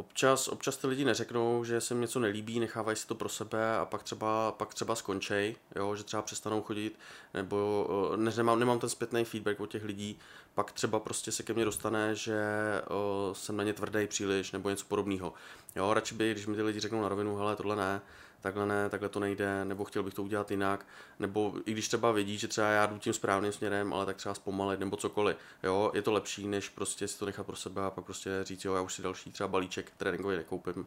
Občas, 0.00 0.48
občas 0.48 0.76
ty 0.76 0.86
lidi 0.86 1.04
neřeknou, 1.04 1.64
že 1.64 1.80
se 1.80 1.94
něco 1.94 2.20
nelíbí, 2.20 2.60
nechávají 2.60 2.96
si 2.96 3.06
to 3.06 3.14
pro 3.14 3.28
sebe 3.28 3.76
a 3.76 3.84
pak 3.84 4.02
třeba, 4.02 4.52
pak 4.52 4.74
třeba 4.74 4.94
skončej, 4.94 5.56
jo, 5.76 5.96
že 5.96 6.04
třeba 6.04 6.22
přestanou 6.22 6.62
chodit, 6.62 6.98
nebo 7.34 7.88
ne, 8.16 8.32
nemám, 8.36 8.58
nemám 8.58 8.78
ten 8.78 8.88
zpětný 8.88 9.24
feedback 9.24 9.60
od 9.60 9.70
těch 9.70 9.84
lidí, 9.84 10.18
pak 10.54 10.72
třeba 10.72 11.00
prostě 11.00 11.32
se 11.32 11.42
ke 11.42 11.52
mně 11.52 11.64
dostane, 11.64 12.14
že 12.14 12.42
o, 12.88 13.30
jsem 13.34 13.56
na 13.56 13.64
ně 13.64 13.72
tvrdý 13.72 14.06
příliš 14.06 14.52
nebo 14.52 14.70
něco 14.70 14.84
podobného. 14.88 15.34
Jo, 15.76 15.94
radši 15.94 16.14
by, 16.14 16.30
když 16.32 16.46
mi 16.46 16.56
ty 16.56 16.62
lidi 16.62 16.80
řeknou 16.80 17.02
na 17.02 17.08
rovinu, 17.08 17.36
hele, 17.36 17.56
tohle 17.56 17.76
ne, 17.76 18.00
takhle 18.40 18.66
ne, 18.66 18.88
takhle 18.90 19.08
to 19.08 19.20
nejde, 19.20 19.64
nebo 19.64 19.84
chtěl 19.84 20.02
bych 20.02 20.14
to 20.14 20.22
udělat 20.22 20.50
jinak, 20.50 20.86
nebo 21.18 21.54
i 21.66 21.72
když 21.72 21.88
třeba 21.88 22.12
vidí, 22.12 22.38
že 22.38 22.48
třeba 22.48 22.68
já 22.68 22.86
jdu 22.86 22.98
tím 22.98 23.12
správným 23.12 23.52
směrem, 23.52 23.92
ale 23.92 24.06
tak 24.06 24.16
třeba 24.16 24.34
zpomalit, 24.34 24.80
nebo 24.80 24.96
cokoliv. 24.96 25.36
Jo, 25.62 25.90
je 25.94 26.02
to 26.02 26.12
lepší, 26.12 26.48
než 26.48 26.68
prostě 26.68 27.08
si 27.08 27.18
to 27.18 27.26
nechat 27.26 27.46
pro 27.46 27.56
sebe 27.56 27.82
a 27.82 27.90
pak 27.90 28.04
prostě 28.04 28.30
říct, 28.42 28.64
jo, 28.64 28.74
já 28.74 28.80
už 28.80 28.94
si 28.94 29.02
další 29.02 29.32
třeba 29.32 29.48
balíček 29.48 29.92
tréninkový 29.96 30.36
nekoupím 30.36 30.86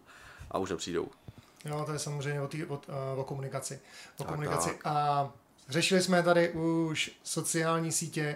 a 0.51 0.57
už 0.57 0.69
nepřijdou. 0.69 1.07
Jo, 1.65 1.83
to 1.85 1.91
je 1.91 1.99
samozřejmě 1.99 2.41
o, 2.41 2.47
tý, 2.47 2.65
o, 2.65 2.81
eh, 2.87 3.19
o 3.19 3.23
komunikaci. 3.23 3.79
O 4.17 4.23
tak, 4.23 4.27
komunikaci. 4.27 4.69
Tak. 4.69 4.81
A 4.85 5.31
řešili 5.69 6.01
jsme 6.01 6.23
tady 6.23 6.49
už 6.49 7.11
sociální 7.23 7.91
sítě, 7.91 8.35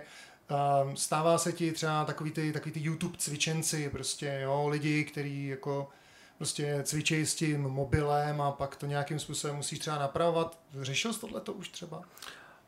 ehm, 0.50 0.98
stává 0.98 1.38
se 1.38 1.54
ti 1.54 1.72
třeba 1.72 2.06
takový 2.06 2.32
ty, 2.32 2.54
takový 2.54 2.72
ty 2.72 2.80
YouTube 2.80 3.18
cvičenci, 3.18 3.90
prostě 3.90 4.40
jo, 4.44 4.68
lidi, 4.68 5.04
kteří 5.04 5.48
jako 5.48 5.90
prostě 6.38 6.80
cvičej 6.84 7.26
s 7.26 7.36
tím 7.36 7.62
mobilem 7.62 8.42
a 8.42 8.52
pak 8.52 8.76
to 8.76 8.86
nějakým 8.86 9.20
způsobem 9.20 9.56
musíš 9.56 9.80
třeba 9.80 9.98
napravovat. 9.98 10.60
Řešil 10.82 11.14
jsi 11.14 11.20
tohle 11.20 11.42
to 11.42 11.54
už 11.54 11.70
třeba? 11.70 12.02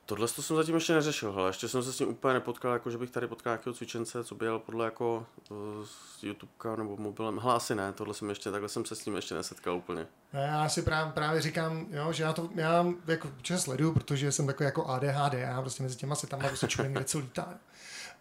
Tohle 0.06 0.28
to 0.28 0.42
jsem 0.42 0.56
zatím 0.56 0.76
ještě 0.76 0.94
neřešil, 0.94 1.34
ale 1.38 1.50
ještě 1.50 1.68
jsem 1.68 1.84
se 1.84 1.94
s 1.94 2.00
ním 2.00 2.10
úplně 2.10 2.34
nepotkal, 2.34 2.74
jako 2.74 2.92
že 2.92 2.98
bych 2.98 3.10
tady 3.10 3.28
potkal 3.28 3.54
nějakého 3.54 3.74
cvičence, 3.74 4.24
co 4.24 4.36
by 4.36 4.46
jel 4.46 4.60
podle 4.60 4.86
jako 4.86 5.26
z 5.86 6.24
YouTubeka 6.24 6.76
nebo 6.76 6.98
mobilem. 6.98 7.40
Hele, 7.40 7.56
asi 7.56 7.76
ne, 7.76 7.94
tohle 7.94 8.14
jsem 8.14 8.30
ještě, 8.30 8.52
takhle 8.52 8.70
jsem 8.70 8.86
se 8.86 8.96
s 8.96 9.00
tím 9.00 9.16
ještě 9.16 9.36
nesetkal 9.36 9.76
úplně. 9.76 10.08
Já 10.34 10.70
si 10.70 10.82
právě, 10.82 11.14
právě 11.14 11.42
říkám, 11.42 11.86
jo, 11.90 12.14
že 12.14 12.24
já 12.24 12.34
to 12.34 12.50
já 12.56 12.86
jako 13.08 13.32
čas 13.42 13.62
sleduju, 13.62 13.94
protože 13.94 14.32
jsem 14.32 14.48
takový 14.48 14.66
jako 14.66 14.88
ADHD, 14.88 15.34
já 15.34 15.62
prostě 15.62 15.84
mezi 15.84 15.96
těma 15.96 16.16
setama 16.16 16.48
prostě 16.48 16.68
čujem, 16.68 16.94
kde 16.94 17.04
co 17.04 17.20
lítá. 17.20 17.54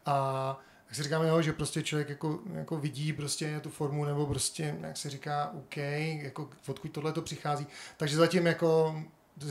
A 0.07 0.59
tak 0.89 0.97
si 0.97 1.03
říkáme, 1.03 1.29
jo, 1.29 1.43
že 1.43 1.53
prostě 1.53 1.83
člověk 1.83 2.09
jako, 2.09 2.39
jako 2.55 2.77
vidí 2.77 3.13
prostě 3.13 3.61
tu 3.61 3.71
formu, 3.71 4.05
nebo 4.05 4.27
prostě, 4.27 4.79
jak 4.81 4.97
se 4.97 5.11
říká, 5.11 5.53
OK, 5.55 5.77
jako 5.77 6.51
odkud 6.67 6.93
tohle 6.93 7.13
to 7.13 7.23
přichází. 7.23 7.67
Takže 7.97 8.17
zatím 8.17 8.47
jako 8.47 9.03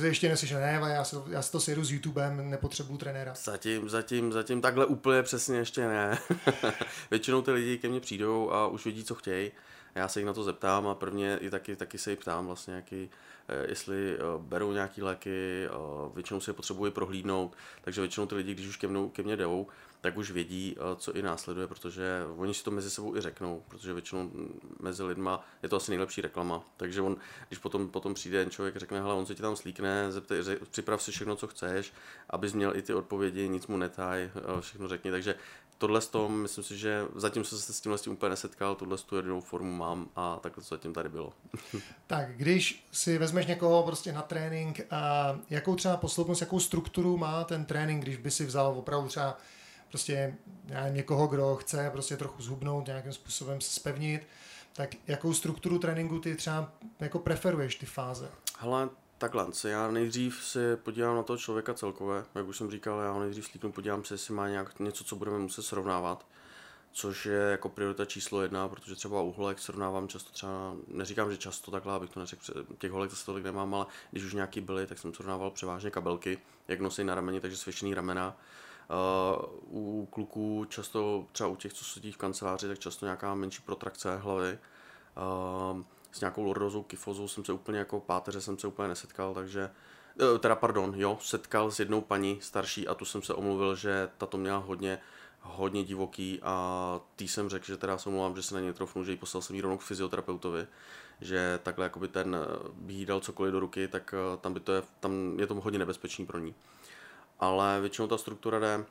ještě 0.02 0.30
neslyšel, 0.30 0.60
ne, 0.60 0.80
já 0.88 1.04
si, 1.04 1.16
já 1.30 1.42
si 1.42 1.52
to 1.52 1.60
sjedu 1.60 1.84
s 1.84 1.92
YouTubem, 1.92 2.50
nepotřebuju 2.50 2.98
trenéra. 2.98 3.34
Zatím, 3.44 3.90
zatím, 3.90 4.34
zatím 4.34 4.62
takhle 4.62 4.86
úplně 4.86 5.24
přesně 5.24 5.58
ještě 5.58 5.88
ne. 5.88 6.20
Většinou 7.12 7.42
ty 7.42 7.52
lidi 7.52 7.78
ke 7.78 7.90
mně 7.90 8.00
přijdou 8.00 8.52
a 8.52 8.68
už 8.68 8.86
vidí, 8.86 9.04
co 9.04 9.16
chtějí. 9.16 9.52
Já 9.96 10.08
se 10.08 10.20
jich 10.20 10.26
na 10.26 10.34
to 10.34 10.44
zeptám 10.44 10.88
a 10.88 10.96
prvně 10.96 11.38
i 11.42 11.50
taky, 11.50 11.76
taky 11.76 11.98
se 11.98 12.10
jich 12.10 12.20
ptám 12.20 12.46
vlastně, 12.46 12.74
jaký, 12.74 13.10
eh, 13.48 13.66
jestli 13.70 14.16
eh, 14.16 14.20
berou 14.38 14.72
nějaký 14.72 15.02
léky, 15.02 15.66
eh, 15.66 15.70
většinou 16.14 16.40
si 16.40 16.50
je 16.50 16.54
potřebují 16.54 16.92
prohlídnout, 16.92 17.58
takže 17.82 18.02
většinou 18.02 18.26
ty 18.26 18.36
lidi, 18.36 18.54
když 18.54 18.68
už 18.68 18.78
ke, 18.78 18.88
mnou, 18.88 19.10
ke 19.10 19.24
mně 19.24 19.38
jdou, 19.38 19.68
tak 20.02 20.18
už 20.18 20.32
vědí, 20.32 20.76
eh, 20.78 20.96
co 20.96 21.14
i 21.14 21.22
následuje, 21.22 21.68
protože 21.68 22.24
oni 22.38 22.54
si 22.54 22.64
to 22.64 22.72
mezi 22.72 22.90
sebou 22.90 23.16
i 23.16 23.22
řeknou, 23.22 23.64
protože 23.68 23.94
většinou 23.94 24.32
mezi 24.80 25.04
lidma 25.04 25.46
je 25.64 25.70
to 25.70 25.76
asi 25.76 25.92
nejlepší 25.92 26.22
reklama. 26.22 26.64
Takže 26.78 27.02
on, 27.02 27.18
když 27.48 27.60
potom, 27.60 27.90
potom 27.90 28.14
přijde 28.14 28.44
ten 28.44 28.52
člověk, 28.52 28.76
řekne, 28.76 29.02
hele, 29.02 29.14
on 29.14 29.26
se 29.26 29.36
ti 29.36 29.42
tam 29.42 29.56
slíkne, 29.56 30.12
zeptej, 30.12 30.44
řek, 30.44 30.68
připrav 30.68 31.04
si 31.04 31.12
všechno, 31.12 31.36
co 31.36 31.48
chceš, 31.48 31.94
abys 32.30 32.54
měl 32.54 32.76
i 32.76 32.82
ty 32.82 32.94
odpovědi, 32.94 33.50
nic 33.50 33.68
mu 33.68 33.78
netaj, 33.78 34.24
eh, 34.36 34.62
všechno 34.62 34.88
řekni. 34.88 35.12
Takže 35.12 35.36
tohle 35.78 36.02
z 36.02 36.08
tom, 36.08 36.42
myslím 36.42 36.64
si, 36.64 36.78
že 36.78 37.06
zatím 37.16 37.44
jsem 37.44 37.58
se 37.58 37.74
s 37.74 37.82
tímhle 37.82 37.98
s 37.98 38.02
tím 38.02 38.14
úplně 38.14 38.30
nesetkal, 38.30 38.76
tuhle 38.76 38.98
tu 38.98 39.16
jedinou 39.16 39.42
formu 39.42 39.72
mám 39.72 40.10
a 40.16 40.40
takhle 40.40 40.64
to 40.64 40.70
zatím 40.70 40.94
tady 40.94 41.10
bylo. 41.10 41.34
tak, 42.08 42.38
když 42.38 42.88
si 42.92 43.18
vezmeš 43.18 43.46
někoho 43.46 43.84
prostě 43.84 44.12
na 44.12 44.22
trénink, 44.22 44.82
a 44.92 45.36
jakou 45.50 45.76
třeba 45.76 45.98
posloupnost, 45.98 46.42
jakou 46.42 46.60
strukturu 46.60 47.18
má 47.18 47.44
ten 47.44 47.66
trénink, 47.66 48.04
když 48.04 48.18
by 48.18 48.32
si 48.32 48.46
vzal 48.46 48.74
opravdu 48.78 49.08
třeba 49.08 49.38
prostě 49.90 50.36
někoho, 50.90 51.28
kdo 51.28 51.56
chce 51.56 51.90
prostě 51.90 52.18
trochu 52.18 52.42
zhubnout, 52.42 52.88
nějakým 52.88 53.14
způsobem 53.14 53.62
se 53.62 53.72
spevnit, 53.72 54.28
tak 54.74 54.90
jakou 55.08 55.34
strukturu 55.34 55.80
tréninku 55.80 56.20
ty 56.20 56.36
třeba 56.36 56.72
jako 57.00 57.20
preferuješ 57.20 57.76
ty 57.76 57.86
fáze? 57.86 58.30
Hele, 58.60 58.90
Takhle, 59.20 59.48
já 59.68 59.92
nejdřív 59.92 60.44
si 60.44 60.60
podívám 60.76 61.16
na 61.16 61.24
toho 61.24 61.38
člověka 61.38 61.74
celkově, 61.74 62.24
jak 62.36 62.48
už 62.48 62.58
jsem 62.58 62.72
říkal, 62.72 63.00
já 63.00 63.12
ho 63.12 63.20
nejdřív 63.20 63.46
slíknu, 63.46 63.72
podívám 63.72 64.04
se, 64.04 64.14
jestli 64.14 64.34
má 64.34 64.50
nějak 64.50 64.80
něco, 64.80 65.04
co 65.04 65.16
budeme 65.16 65.40
muset 65.40 65.62
srovnávat, 65.62 66.26
což 66.92 67.26
je 67.26 67.40
jako 67.40 67.70
priorita 67.70 68.06
číslo 68.06 68.42
jedna, 68.42 68.68
protože 68.68 68.96
třeba 68.96 69.22
u 69.22 69.32
holek 69.32 69.60
srovnávám 69.60 70.08
často 70.08 70.32
třeba, 70.32 70.76
neříkám, 70.88 71.32
že 71.32 71.38
často 71.38 71.72
takhle, 71.72 71.94
abych 71.94 72.10
to 72.10 72.20
neřekl, 72.20 72.44
těch 72.78 72.92
holek 72.92 73.10
zase 73.10 73.26
tolik 73.26 73.44
nemám, 73.44 73.76
ale 73.76 73.86
když 74.12 74.24
už 74.24 74.34
nějaký 74.34 74.62
byly, 74.62 74.88
tak 74.88 75.00
jsem 75.00 75.14
srovnával 75.14 75.52
převážně 75.52 75.92
kabelky, 75.92 76.40
jak 76.68 76.80
nosí 76.80 77.04
na 77.04 77.16
rameni, 77.16 77.42
takže 77.42 77.58
svěšený 77.58 77.94
ramena. 77.94 78.38
Uh, 78.90 79.46
u 79.82 80.06
kluků 80.06 80.66
často, 80.70 81.26
třeba 81.32 81.50
u 81.50 81.56
těch, 81.56 81.74
co 81.74 81.84
sedí 81.86 82.12
v 82.12 82.18
kanceláři, 82.18 82.68
tak 82.68 82.80
často 82.80 83.06
nějaká 83.06 83.36
menší 83.36 83.62
protrakce 83.62 84.18
hlavy. 84.18 84.60
Uh, 85.74 85.82
s 86.18 86.20
nějakou 86.20 86.44
lordozou 86.44 86.84
kyfozou 86.84 87.28
jsem 87.28 87.46
se 87.46 87.54
úplně 87.54 87.80
jako 87.80 88.00
páteře 88.00 88.42
jsem 88.42 88.58
se 88.58 88.68
úplně 88.68 88.88
nesetkal, 88.88 89.34
takže 89.34 89.70
eh, 90.22 90.40
teda 90.40 90.56
pardon, 90.56 90.94
jo, 90.96 91.18
setkal 91.22 91.72
s 91.72 91.80
jednou 91.80 92.02
paní 92.02 92.40
starší 92.42 92.88
a 92.88 92.94
tu 92.94 93.06
jsem 93.06 93.22
se 93.22 93.34
omluvil, 93.34 93.76
že 93.76 94.10
ta 94.18 94.26
to 94.26 94.38
měla 94.38 94.58
hodně, 94.58 95.00
hodně 95.42 95.84
divoký 95.84 96.40
a 96.44 97.00
tý 97.16 97.28
jsem 97.28 97.50
řekl, 97.50 97.66
že 97.66 97.78
teda 97.78 97.98
se 97.98 98.10
omlouvám, 98.10 98.36
že 98.36 98.44
se 98.44 98.56
na 98.56 98.62
ně 98.62 98.74
trofnu, 98.74 99.04
že 99.04 99.12
jí 99.12 99.18
poslal 99.18 99.42
jsem 99.42 99.56
jí 99.56 99.62
rovnou 99.62 99.78
k 99.78 99.82
fyzioterapeutovi, 99.82 100.68
že 101.22 101.60
takhle 101.64 101.86
jakoby 101.86 102.08
ten 102.08 102.38
by 102.74 102.94
jí 102.94 103.06
dal 103.06 103.20
cokoliv 103.20 103.52
do 103.52 103.60
ruky, 103.60 103.88
tak 103.88 104.14
tam, 104.42 104.54
by 104.54 104.60
to 104.60 104.74
je, 104.74 104.84
tam 105.00 105.40
je 105.40 105.48
to 105.48 105.56
hodně 105.56 105.80
nebezpečný 105.80 106.26
pro 106.26 106.40
ní. 106.40 106.56
Ale 107.40 107.82
většinou 107.82 108.08
ta 108.08 108.18
struktura 108.18 108.60
jde 108.60 108.86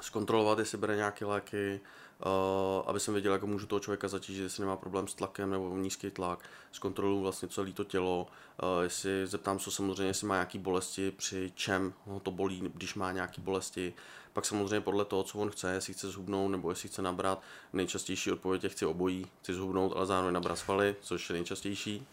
zkontrolovat, 0.00 0.58
jestli 0.58 0.78
bere 0.78 0.96
nějaké 0.96 1.24
léky, 1.24 1.80
uh, 2.26 2.82
aby 2.86 3.00
jsem 3.00 3.14
věděl, 3.14 3.32
jak 3.32 3.42
můžu 3.42 3.66
toho 3.66 3.80
člověka 3.80 4.08
zatížit, 4.08 4.42
jestli 4.42 4.60
nemá 4.60 4.76
problém 4.76 5.08
s 5.08 5.14
tlakem 5.14 5.50
nebo 5.50 5.76
nízký 5.76 6.10
tlak, 6.10 6.38
zkontroluji 6.72 7.22
vlastně 7.22 7.48
celé 7.48 7.72
to 7.72 7.84
tělo, 7.84 8.26
uh, 8.62 8.82
jestli 8.82 9.26
zeptám 9.26 9.58
se 9.58 9.70
samozřejmě, 9.70 10.06
jestli 10.06 10.26
má 10.26 10.34
nějaké 10.34 10.58
bolesti, 10.58 11.10
při 11.10 11.52
čem 11.54 11.94
ho 12.04 12.20
to 12.20 12.30
bolí, 12.30 12.60
když 12.74 12.94
má 12.94 13.12
nějaké 13.12 13.40
bolesti, 13.40 13.94
pak 14.32 14.44
samozřejmě 14.44 14.80
podle 14.80 15.04
toho, 15.04 15.22
co 15.22 15.38
on 15.38 15.50
chce, 15.50 15.72
jestli 15.72 15.94
chce 15.94 16.10
zhubnout 16.10 16.50
nebo 16.50 16.70
jestli 16.70 16.88
chce 16.88 17.02
nabrat, 17.02 17.42
nejčastější 17.72 18.32
odpověď 18.32 18.64
je 18.64 18.70
chci 18.70 18.86
obojí, 18.86 19.26
chci 19.42 19.54
zhubnout, 19.54 19.92
ale 19.96 20.06
zároveň 20.06 20.34
nabrat 20.34 20.58
svaly, 20.58 20.96
což 21.00 21.30
je 21.30 21.34
nejčastější. 21.34 22.06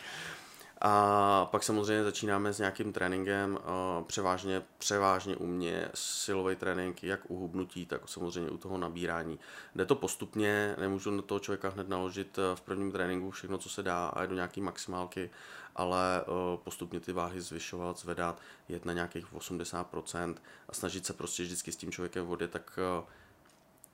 A 0.82 1.46
pak 1.52 1.64
samozřejmě 1.64 2.04
začínáme 2.04 2.54
s 2.54 2.60
nějakým 2.60 2.94
tréninkem, 2.94 3.60
převážně, 4.08 4.62
převážně 4.78 5.36
u 5.36 5.46
mě 5.46 5.90
silový 5.94 6.56
trénink, 6.56 7.04
jak 7.04 7.32
u 7.32 7.38
hubnutí, 7.38 7.86
tak 7.86 8.10
samozřejmě 8.10 8.52
u 8.52 8.58
toho 8.58 8.78
nabírání. 8.78 9.40
Jde 9.76 9.86
to 9.86 9.96
postupně, 9.96 10.76
nemůžu 10.80 11.12
na 11.12 11.22
toho 11.22 11.40
člověka 11.40 11.70
hned 11.70 11.90
naložit 11.90 12.40
v 12.56 12.62
prvním 12.62 12.92
tréninku 12.92 13.32
všechno, 13.32 13.58
co 13.58 13.70
se 13.70 13.84
dá 13.84 14.08
a 14.08 14.22
je 14.22 14.28
do 14.28 14.36
nějaký 14.36 14.62
maximálky, 14.62 15.30
ale 15.76 16.24
postupně 16.64 17.00
ty 17.00 17.12
váhy 17.12 17.42
zvyšovat, 17.42 18.00
zvedat, 18.00 18.42
jet 18.70 18.86
na 18.86 18.94
nějakých 18.94 19.34
80% 19.34 20.36
a 20.70 20.74
snažit 20.74 21.06
se 21.06 21.14
prostě 21.14 21.44
vždycky 21.44 21.72
s 21.72 21.76
tím 21.76 21.92
člověkem 21.92 22.26
vody, 22.26 22.48
tak 22.48 22.80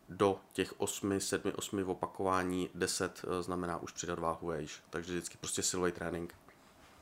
do 0.10 0.40
těch 0.54 0.74
8, 0.78 1.20
7, 1.20 1.52
8 1.56 1.90
opakování 1.90 2.70
10 2.76 3.22
znamená 3.42 3.78
už 3.78 3.92
přidat 3.92 4.20
váhu 4.20 4.48
vejš. 4.48 4.80
Takže 4.90 5.14
vždycky 5.14 5.38
prostě 5.38 5.64
silový 5.64 5.92
trénink. 5.92 6.36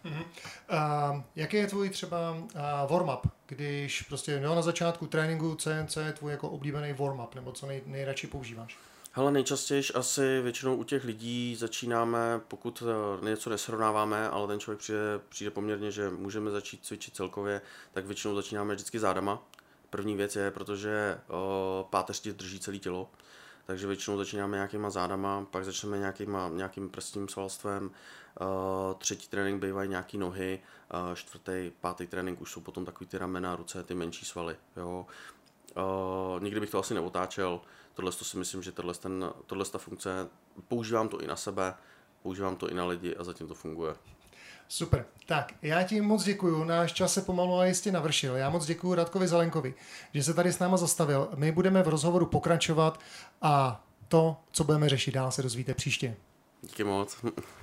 Uh-huh. 0.05 0.25
Uh, 1.13 1.21
jaký 1.35 1.57
je 1.57 1.67
tvůj 1.67 1.89
třeba 1.89 2.31
uh, 2.31 2.41
warm-up, 2.87 3.21
když 3.45 4.01
prostě 4.01 4.41
jo, 4.43 4.55
na 4.55 4.61
začátku 4.61 5.07
tréninku 5.07 5.55
CNC 5.55 5.97
je 5.97 6.13
tvůj 6.13 6.31
jako 6.31 6.49
oblíbený 6.49 6.93
warm-up, 6.93 7.35
nebo 7.35 7.51
co 7.51 7.65
nej, 7.65 7.81
nejradši 7.85 8.27
používáš? 8.27 8.77
Hele, 9.11 9.31
nejčastěji 9.31 9.83
asi 9.95 10.41
většinou 10.41 10.75
u 10.75 10.83
těch 10.83 11.03
lidí 11.03 11.55
začínáme, 11.55 12.41
pokud 12.47 12.83
eh, 13.21 13.29
něco 13.29 13.49
nesrovnáváme, 13.49 14.29
ale 14.29 14.47
ten 14.47 14.59
člověk 14.59 14.79
přijde, 14.79 14.99
přijde 15.29 15.51
poměrně, 15.51 15.91
že 15.91 16.09
můžeme 16.09 16.51
začít 16.51 16.85
cvičit 16.85 17.15
celkově, 17.15 17.61
tak 17.93 18.05
většinou 18.05 18.35
začínáme 18.35 18.75
vždycky 18.75 18.99
zádama. 18.99 19.43
První 19.89 20.15
věc 20.15 20.35
je, 20.35 20.51
protože 20.51 21.19
o, 21.27 21.87
páteř 21.89 22.19
ti 22.19 22.33
drží 22.33 22.59
celé 22.59 22.77
tělo, 22.77 23.09
takže 23.69 23.87
většinou 23.87 24.17
začínáme 24.17 24.57
nějakýma 24.57 24.89
zádama, 24.89 25.45
pak 25.51 25.65
začneme 25.65 25.97
nějakýma, 25.97 26.49
nějakým 26.49 26.89
prstním 26.89 27.27
svalstvem, 27.27 27.91
uh, 28.41 28.47
třetí 28.97 29.27
trénink 29.27 29.61
bývají 29.61 29.89
nějaký 29.89 30.17
nohy, 30.17 30.59
uh, 30.93 31.15
čtvrtý, 31.15 31.71
pátý 31.81 32.07
trénink 32.07 32.41
už 32.41 32.51
jsou 32.51 32.61
potom 32.61 32.85
takový 32.85 33.07
ty 33.07 33.17
ramena, 33.17 33.55
ruce, 33.55 33.83
ty 33.83 33.95
menší 33.95 34.25
svaly. 34.25 34.55
Jo. 34.77 35.05
Uh, 35.77 36.43
nikdy 36.43 36.59
bych 36.59 36.69
to 36.69 36.79
asi 36.79 36.93
neotáčel, 36.93 37.61
tohle 37.93 38.11
to 38.11 38.25
si 38.25 38.37
myslím, 38.37 38.63
že 38.63 38.71
tohle, 38.71 38.93
ten, 38.93 39.33
tohle 39.45 39.65
ta 39.65 39.77
funkce, 39.77 40.29
používám 40.67 41.09
to 41.09 41.21
i 41.21 41.27
na 41.27 41.35
sebe, 41.35 41.73
používám 42.23 42.55
to 42.55 42.69
i 42.69 42.73
na 42.73 42.85
lidi 42.85 43.15
a 43.15 43.23
zatím 43.23 43.47
to 43.47 43.53
funguje. 43.53 43.95
Super. 44.71 45.05
Tak, 45.25 45.53
já 45.61 45.83
ti 45.83 46.01
moc 46.01 46.23
děkuju. 46.23 46.63
Náš 46.63 46.93
čas 46.93 47.13
se 47.13 47.21
pomalu 47.21 47.57
a 47.57 47.65
jistě 47.65 47.91
navršil. 47.91 48.35
Já 48.35 48.49
moc 48.49 48.65
děkuju 48.65 48.93
Radkovi 48.93 49.27
Zelenkovi, 49.27 49.73
že 50.13 50.23
se 50.23 50.33
tady 50.33 50.53
s 50.53 50.59
náma 50.59 50.77
zastavil. 50.77 51.29
My 51.35 51.51
budeme 51.51 51.83
v 51.83 51.87
rozhovoru 51.87 52.25
pokračovat 52.25 52.99
a 53.41 53.83
to, 54.07 54.37
co 54.51 54.63
budeme 54.63 54.89
řešit 54.89 55.11
dál, 55.11 55.31
se 55.31 55.43
dozvíte 55.43 55.73
příště. 55.73 56.15
Díky 56.61 56.83
moc. 56.83 57.17